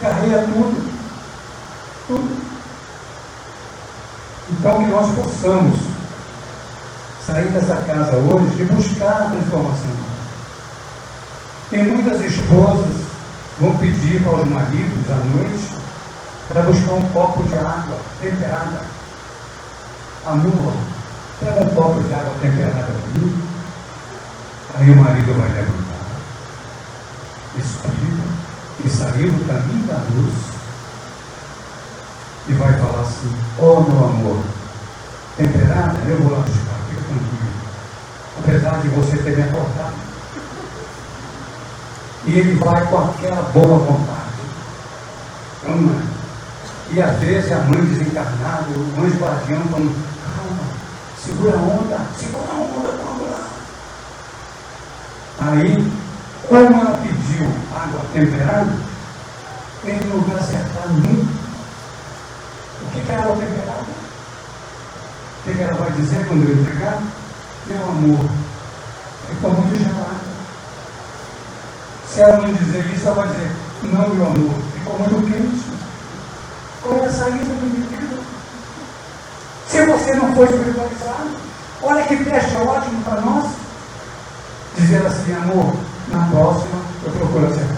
[0.00, 0.88] carrega tudo.
[2.06, 2.48] Tudo.
[4.50, 5.78] Então que nós possamos
[7.26, 10.17] sair dessa casa hoje e buscar a transformação.
[11.70, 13.08] Tem muitas esposas
[13.60, 15.68] vão pedir para os maridos à noite
[16.48, 18.80] para buscar um copo de água temperada.
[20.24, 20.72] Amor,
[21.40, 23.38] pega um copo de água temperada comigo.
[24.74, 25.98] Aí o marido vai levantar.
[27.58, 28.28] Espírito
[28.80, 30.34] que saiu do caminho da luz
[32.48, 34.42] e vai falar assim, oh, meu amor,
[35.36, 36.78] temperada, eu vou lá buscar
[38.38, 40.07] apesar de você ter me acordado.
[42.28, 44.28] E ele vai com aquela boa vontade.
[45.66, 46.02] Ama.
[46.90, 49.96] E às vezes a mãe desencarnada, o anjo guardião, falando,
[50.36, 50.60] calma,
[51.24, 53.48] segura a onda, segura a onda, vamos lá.
[55.40, 55.92] Aí,
[56.46, 58.76] como ela pediu água temperada,
[59.84, 61.32] ele não vai acertar nunca.
[62.82, 63.86] O que é água temperada?
[65.46, 67.02] O que ela vai dizer quando ele entregar?
[67.68, 68.28] Meu amor,
[69.30, 70.07] ficou muito gelado.
[72.12, 73.50] Se ela não dizer isso, ela vai dizer,
[73.82, 75.64] não, meu amor, ficou muito quente.
[76.82, 78.18] Qual é saída do indivíduo?
[79.68, 81.30] Se você não for espiritualizado,
[81.82, 83.50] olha que teste ótimo para nós.
[84.76, 85.74] Dizer assim, amor,
[86.08, 87.76] na próxima eu procuro acertar.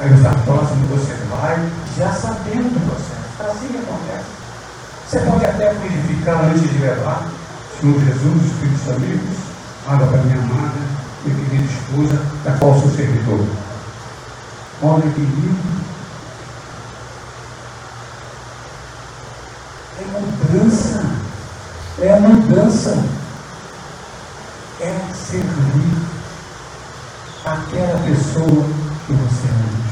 [0.00, 3.18] Aí na próxima você vai, já sabendo do processo.
[3.50, 4.38] Assim que acontece.
[5.08, 7.28] Você pode até purificar antes de levar,
[7.80, 9.36] Senhor Jesus, Espíritos amigos,
[9.86, 10.77] água para minha amada
[11.26, 13.44] e querida esposa, da qual sou servidor.
[14.82, 15.58] Olha que lindo.
[20.00, 21.04] É mudança.
[22.00, 23.04] É mudança.
[24.80, 25.96] É servir
[27.44, 28.64] aquela pessoa
[29.06, 29.88] que você ama.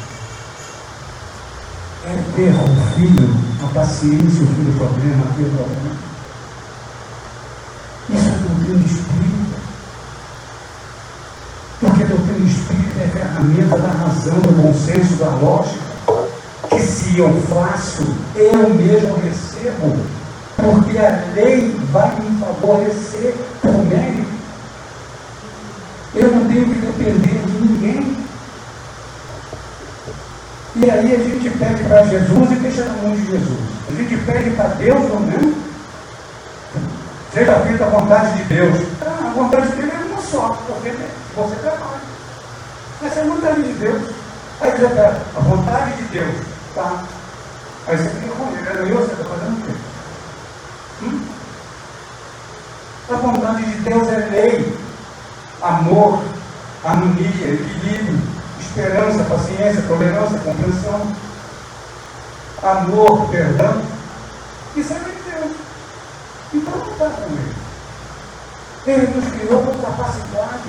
[2.06, 6.06] É ter o filho, a paciência, o filho problema, ter problema
[8.66, 9.58] doutrina espírita.
[11.80, 15.87] Porque a doutrina espírita é ferramenta da razão, do bom senso, da lógica.
[16.70, 18.03] Que se eu faço,
[18.34, 19.97] eu mesmo recebo.
[20.57, 24.37] Porque a lei vai me favorecer por mérito.
[26.14, 28.16] Eu não tenho que depender de ninguém.
[30.76, 33.61] E aí a gente pede para Jesus e deixa na mão de Jesus.
[33.89, 35.66] A gente pede para Deus, não é?
[37.32, 38.80] Seja feita a vontade de Deus.
[39.03, 40.91] Ah, a vontade de Deus é uma só, porque
[41.34, 42.05] você trabalha.
[43.03, 44.03] Essa é a vontade de Deus.
[44.61, 46.36] Aí você pega, a vontade de Deus.
[46.74, 47.05] Tá.
[47.86, 48.92] Aí você fica com ele.
[48.92, 49.72] Eu, você está fazendo o quê?
[51.03, 51.20] Hum?
[53.09, 54.78] A vontade de Deus é lei,
[55.62, 56.22] amor,
[56.84, 58.20] harmonia, equilíbrio,
[58.59, 61.12] esperança, paciência, tolerância, compreensão,
[62.62, 63.82] amor, perdão.
[64.74, 65.16] Isso é
[66.55, 67.55] então não está com ele.
[68.86, 70.68] Ele nos criou com capacidade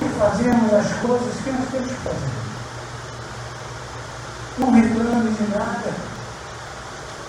[0.00, 2.30] de fazermos as coisas que nós temos que fazer.
[4.58, 5.92] Não reclame de nada.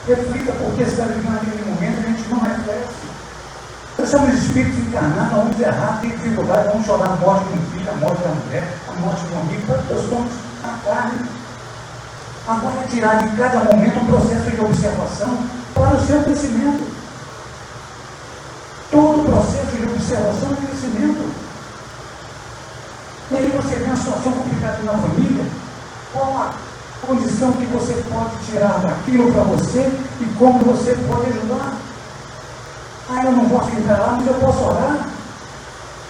[0.07, 3.11] Reflita porque está vivendo naquele momento a gente não reflete.
[3.97, 7.91] Nós somos espíritos encarnados, vamos errar, tem dificuldade, vamos chorar a morte de um filho,
[7.91, 10.31] a morte da mulher, a morte de um amigo, nós somos
[10.63, 11.29] a carne.
[12.47, 15.37] Agora é tirar de cada momento um processo de observação
[15.75, 16.87] para o seu crescimento.
[18.89, 21.50] Todo processo de observação e crescimento.
[23.31, 25.45] E aí você vê uma situação complicada na família,
[26.11, 26.53] qual a
[27.07, 31.77] condição que você pode tirar daquilo para você e como você pode ajudar.
[33.09, 35.09] Ah, eu não posso entrar lá, mas eu posso orar.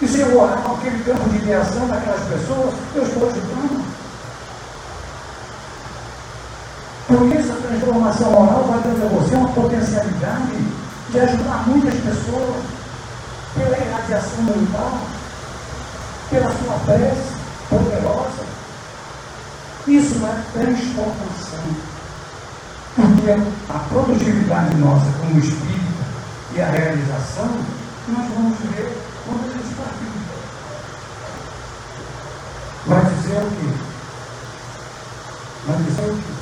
[0.02, 3.86] E se eu orar com aquele campo de ideação daquelas pessoas, eu estou ajudando.
[7.08, 10.58] Porque essa transformação moral vai dando a você uma potencialidade
[11.10, 12.64] de ajudar muitas pessoas
[13.54, 14.98] pela irradiação mental,
[16.32, 17.34] pela sua prece
[17.70, 18.46] poderosa.
[19.86, 21.64] Isso é transformação.
[22.96, 23.32] Porque
[23.70, 26.06] a produtividade nossa como espírita
[26.56, 27.50] e a realização,
[28.08, 30.12] nós vamos ver quando a gente partir.
[32.88, 33.74] Vai dizer o quê?
[35.68, 36.42] Vai dizer o quê?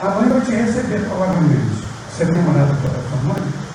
[0.00, 1.84] A mãe vai te receber provavelmente.
[2.10, 3.66] Você é namorado pela sua mãe?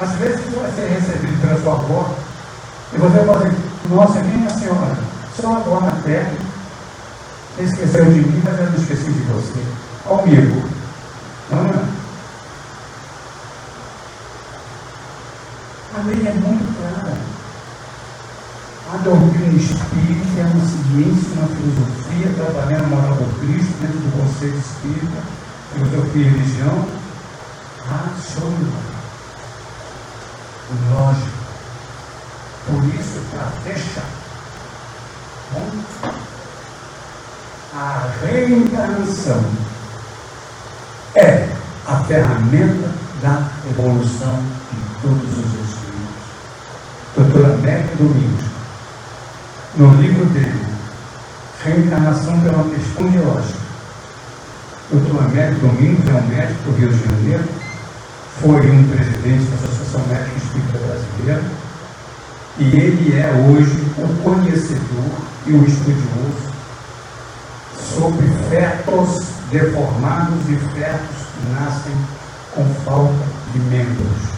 [0.00, 2.14] Às vezes você vai ser recebido pela sua avó
[2.94, 3.56] e você vai dizer,
[3.90, 4.96] nossa, quem é senhora?
[5.40, 6.32] Só agora na terra.
[7.58, 9.64] Esqueceu de mim, mas eu não esqueci de você.
[10.04, 10.68] Comigo.
[15.92, 17.16] A lei é muito clara.
[18.92, 24.10] A doutrina espírita é uma ciência, uma filosofia, trabalhando a moral do Cristo dentro do
[24.22, 25.22] conceito espírita,
[25.72, 26.86] filosofia e religião,
[27.88, 28.93] racional.
[30.90, 31.44] Lógico.
[32.66, 34.08] Por isso, para fechar,
[37.74, 39.44] a reencarnação
[41.14, 41.48] é
[41.86, 42.90] a ferramenta
[43.20, 44.42] da evolução
[44.72, 45.84] de todos os espíritos.
[47.14, 48.44] Doutora América Domingos,
[49.76, 50.64] no livro dele,
[51.62, 53.58] Reencarnação pela Questão Biológica,
[54.90, 57.44] Doutor Américo Domingos é um médico do Rio de Janeiro,
[58.40, 61.44] foi um presidente da Associação Médica Espírita Brasileira,
[62.58, 66.54] e ele é hoje o conhecedor e o estudioso
[67.96, 71.92] sobre fetos deformados e fetos que nascem
[72.54, 74.34] com falta de membros.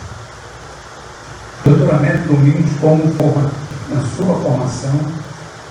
[1.65, 3.51] Doutor Américo Domingos, como forma,
[3.89, 5.01] na sua formação,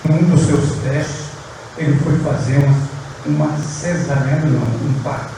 [0.09, 1.25] um dos seus testes,
[1.77, 5.34] ele foi fazer uma, uma cesariana, um parto.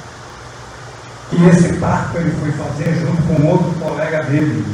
[1.32, 4.66] E esse parto ele foi fazer junto com outro colega dele,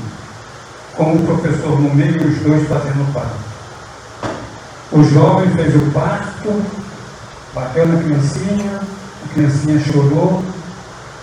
[0.95, 3.53] com o professor no meio e os dois fazendo o parto.
[4.91, 6.63] O jovem fez o parto,
[7.53, 8.81] bateu na criancinha,
[9.25, 10.43] a criancinha chorou,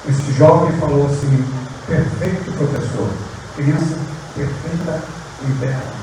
[0.08, 1.44] esse jovem falou assim,
[1.86, 3.10] perfeito professor,
[3.56, 3.96] criança
[4.34, 5.02] perfeita
[5.42, 6.00] e bela.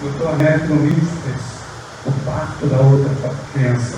[0.00, 1.40] Doutor Américo Domingos fez
[2.06, 3.96] o parto da outra criança.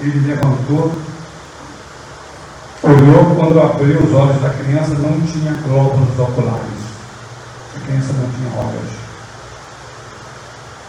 [0.00, 0.92] Ele levantou,
[2.84, 6.84] olhou, quando abriu os olhos da criança, não tinha glóbulos oculares.
[7.76, 8.90] A criança não tinha olhos.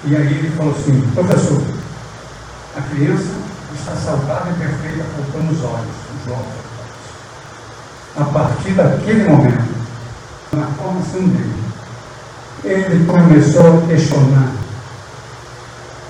[0.04, 1.62] E aí ele falou assim, professor,
[2.78, 3.32] a criança
[3.74, 6.66] está saudável e perfeita, faltando os olhos, os olhos.
[8.18, 9.76] A partir daquele momento,
[10.52, 11.64] na formação dele,
[12.64, 14.52] ele começou a questionar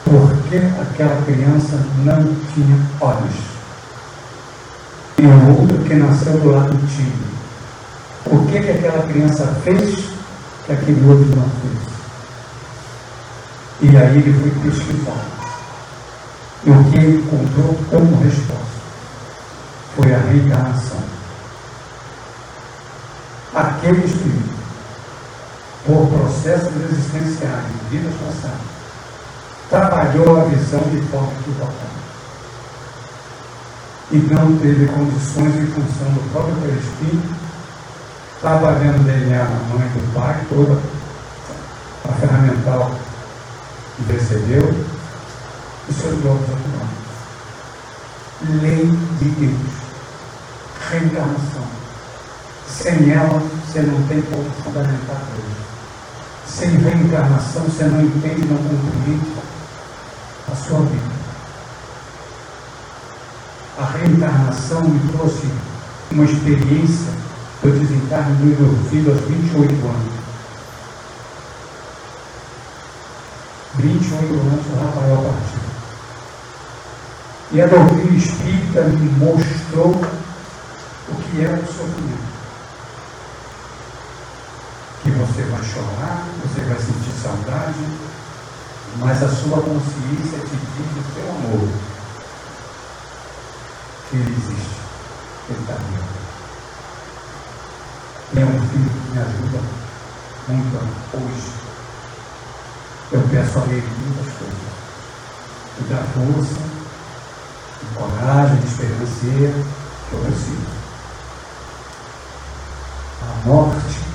[0.04, 2.24] por que aquela criança não
[2.54, 3.55] tinha olhos.
[5.18, 7.26] E o outro que nasceu do lado tinha.
[8.26, 9.96] O que, que aquela criança fez
[10.66, 11.96] que aquele outro não fez?
[13.82, 15.26] E aí ele foi pesquisar.
[16.66, 18.66] E o que ele encontrou como resposta
[19.96, 21.04] foi a reencarnação.
[23.54, 24.56] Aquele espírito
[25.86, 28.60] por processos existenciais vidas passadas,
[29.70, 32.05] trabalhou a visão de forma equivocada.
[34.12, 37.36] E não teve condições em função do próprio perispírito,
[38.36, 40.80] estava vendo DNA na mãe do pai, toda
[42.08, 42.92] a ferramental
[43.98, 44.76] que recebeu,
[45.90, 47.06] e seus globos oculares.
[48.62, 48.86] Lei
[49.20, 49.86] de Deus.
[50.92, 51.66] Reencarnação.
[52.68, 55.66] Sem ela, você não tem como fundamentar Deus.
[56.48, 59.34] Sem reencarnação, você não entende, não compreende
[60.52, 61.15] a sua vida.
[63.78, 65.48] A reencarnação me trouxe
[66.12, 67.12] uma experiência
[67.62, 70.14] do desencarne do meu filho aos 28 anos.
[73.76, 75.66] 28 anos o Rafael partiu.
[77.52, 79.92] E a doutrina espírita me mostrou
[81.10, 82.36] o que é o sofrimento
[85.06, 87.76] que você vai chorar, você vai sentir saudade,
[88.98, 91.95] mas a sua consciência te diz o seu amor.
[94.10, 94.80] Que ele existe,
[95.50, 96.16] ele está vivo.
[98.36, 99.60] É um filho que me ajuda
[100.48, 100.78] muito
[101.14, 101.54] hoje.
[103.12, 104.76] Eu peço a ele muitas coisas.
[105.80, 106.62] Me dá força,
[107.82, 110.76] de coragem, de esperança que eu preciso.
[113.22, 114.06] A morte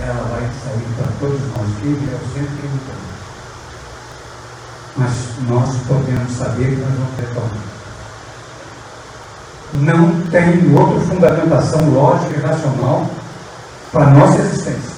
[0.00, 2.80] ela vai sair para todos nós, quem é o centro, quem não
[4.96, 5.12] Mas
[5.48, 7.81] nós podemos saber que nós vamos retornar.
[9.74, 13.10] Não tem outra fundamentação lógica e racional
[13.90, 14.92] para a nossa existência.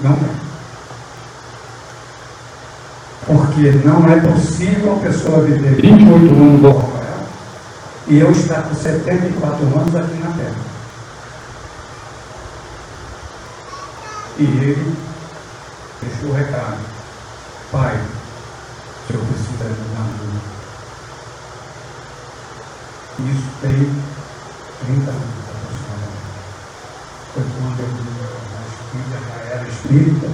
[0.00, 0.44] Não tem.
[3.26, 7.04] Porque não é possível uma pessoa viver 28 anos do Rafael
[8.06, 10.74] e eu estar com 74 anos aqui na Terra.
[14.36, 14.96] E ele
[16.02, 16.78] deixou o recado.
[17.72, 20.54] Pai, o senhor precisa ajudar muito.
[23.24, 23.70] Isso tem
[24.86, 26.24] 30 anos aproximadamente.
[27.32, 27.42] Foi
[29.68, 30.26] espírita,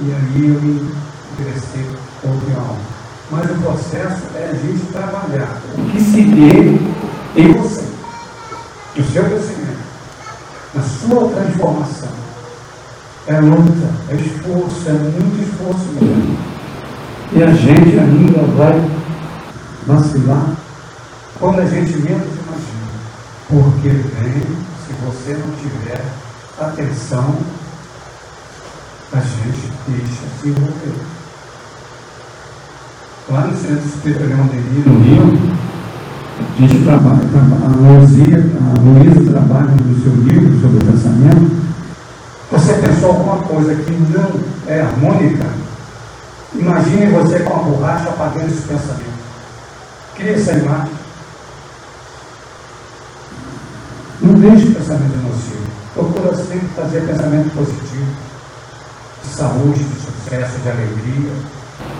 [0.00, 0.92] e aí eu me
[1.32, 1.86] interessei
[2.20, 2.80] por alma.
[3.30, 6.78] Mas o processo é a gente trabalhar o que se vê
[7.40, 7.84] em você,
[8.96, 9.78] no seu crescimento,
[10.74, 12.10] na sua transformação.
[13.26, 16.36] É luta, é esforço, é muito esforço mesmo.
[17.32, 18.90] E a gente ainda vai
[19.86, 20.61] vacilar
[21.42, 22.92] quando a gente menos imagina.
[23.48, 24.42] Porque vem,
[24.86, 26.00] se você não tiver
[26.56, 27.34] atenção,
[29.12, 30.94] a gente deixa se envolver.
[33.28, 35.56] Lá no Centro Leão Denis, no Rio,
[36.38, 38.22] a gente trabalha, a Luísa,
[38.60, 41.62] a Luísa trabalha no seu livro sobre o pensamento.
[42.52, 45.46] Você pensou alguma coisa que não é harmônica?
[46.54, 49.22] Imagine você com a borracha apagando esse pensamento.
[50.14, 51.01] Cria essa imagem.
[54.22, 55.66] Não deixe pensamento nocivo.
[55.94, 58.06] Procura sempre fazer pensamento positivo.
[59.22, 61.32] De saúde, de sucesso, de alegria,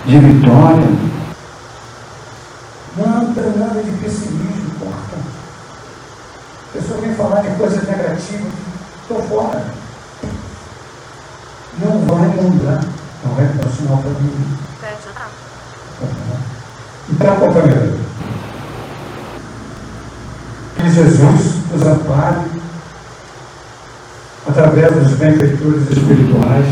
[0.07, 0.89] de vitória.
[2.97, 5.16] Não tem nada de pessimismo, corta.
[6.68, 8.53] A pessoa vem falar de coisas negativas,
[9.03, 9.64] estou fora.
[11.79, 12.85] Não vai mudar.
[13.25, 14.59] Não vai dar sinal para mim.
[17.11, 18.01] Então, companheiro,
[20.83, 22.41] que Jesus nos ampare
[24.49, 26.66] através dos benfeitores espirituais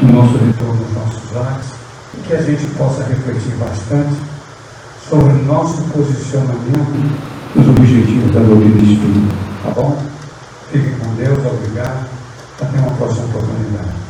[0.00, 1.66] do nosso retorno aos nossos lares
[2.18, 4.16] e que a gente possa refletir bastante
[5.08, 7.22] sobre o nosso posicionamento
[7.54, 9.34] nos objetivos da doutrina espírita.
[9.62, 9.96] Tá bom?
[10.72, 12.08] Fiquem com Deus, obrigado.
[12.60, 14.06] Até uma próxima oportunidade.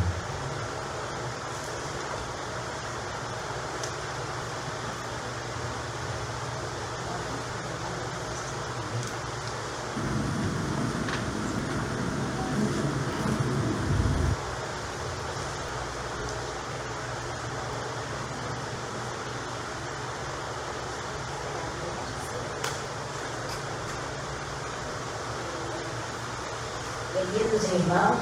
[27.36, 28.18] queridos irmãos,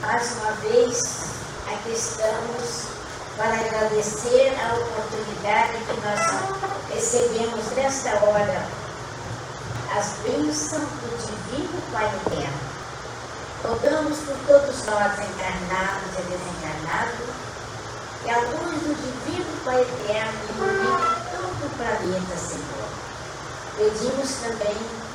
[0.00, 1.02] mais uma vez
[1.66, 2.84] aqui estamos
[3.36, 8.66] para agradecer a oportunidade que nós recebemos nesta hora,
[9.96, 12.58] as bênçãos do Divino Pai Eterno.
[13.62, 17.26] Rogamos por todos nós, encarnados e desencarnados,
[18.22, 22.88] que a luz do Divino Pai Eterno ilumine todo o planeta, Senhor.
[23.76, 25.08] Pedimos também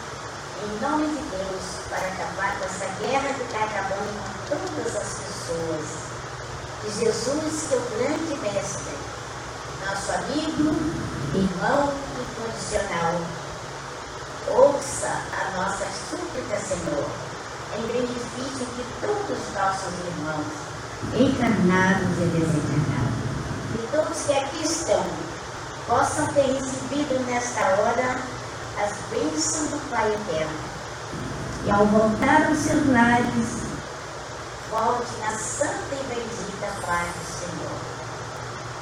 [0.64, 4.16] em nome de Deus, para acabar com essa guerra que está acabando
[4.48, 5.86] com todas as pessoas.
[6.84, 8.96] De Jesus, que é o grande mestre,
[9.86, 10.76] nosso amigo,
[11.36, 13.20] irmão incondicional.
[14.48, 17.10] Ouça a nossa súplica, Senhor,
[17.78, 20.48] em benefício de todos os nossos irmãos,
[21.14, 23.24] encarnados e desencarnados.
[23.76, 23.88] E
[24.26, 25.04] que aqui estão,
[25.88, 28.22] possam ter recebido nesta hora
[28.82, 30.60] as bênçãos do Pai Eterno.
[31.66, 33.64] E ao voltar aos seus lares,
[34.70, 37.78] volte na santa e bendita paz do Senhor.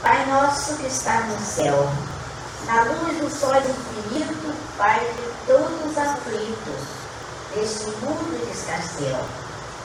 [0.01, 1.91] Pai nosso que está no céu,
[2.67, 7.01] na luz do sol infinito, Pai de todos os aflitos,
[7.53, 9.25] deste mundo de escarcel.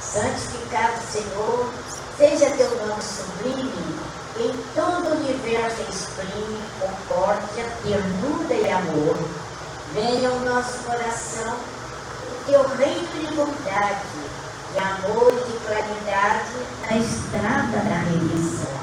[0.00, 1.70] Santificado, Senhor,
[2.16, 3.95] seja teu nome sublime,
[4.38, 9.16] em todo o universo exprime concórdia, ternura e amor
[9.96, 14.02] Venha ao nosso coração o teu reino de bondade,
[14.72, 18.76] de amor e de claridade na estrada da remissão.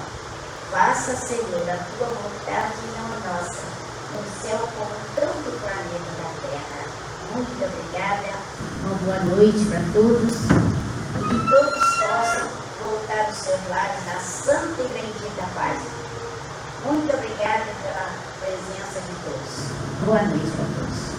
[0.72, 3.62] Faça, Senhor, a tua vontade e não a nossa,
[4.12, 6.82] no céu como todo o planeta da terra.
[7.36, 8.30] Muito obrigada.
[8.82, 10.34] Uma boa noite para todos.
[11.16, 12.63] E que todos possam
[12.94, 13.60] voltar aos seus
[14.06, 15.82] na santa e bendita paz.
[16.86, 20.06] Muito obrigada pela presença de todos.
[20.06, 21.13] Boa noite para todos.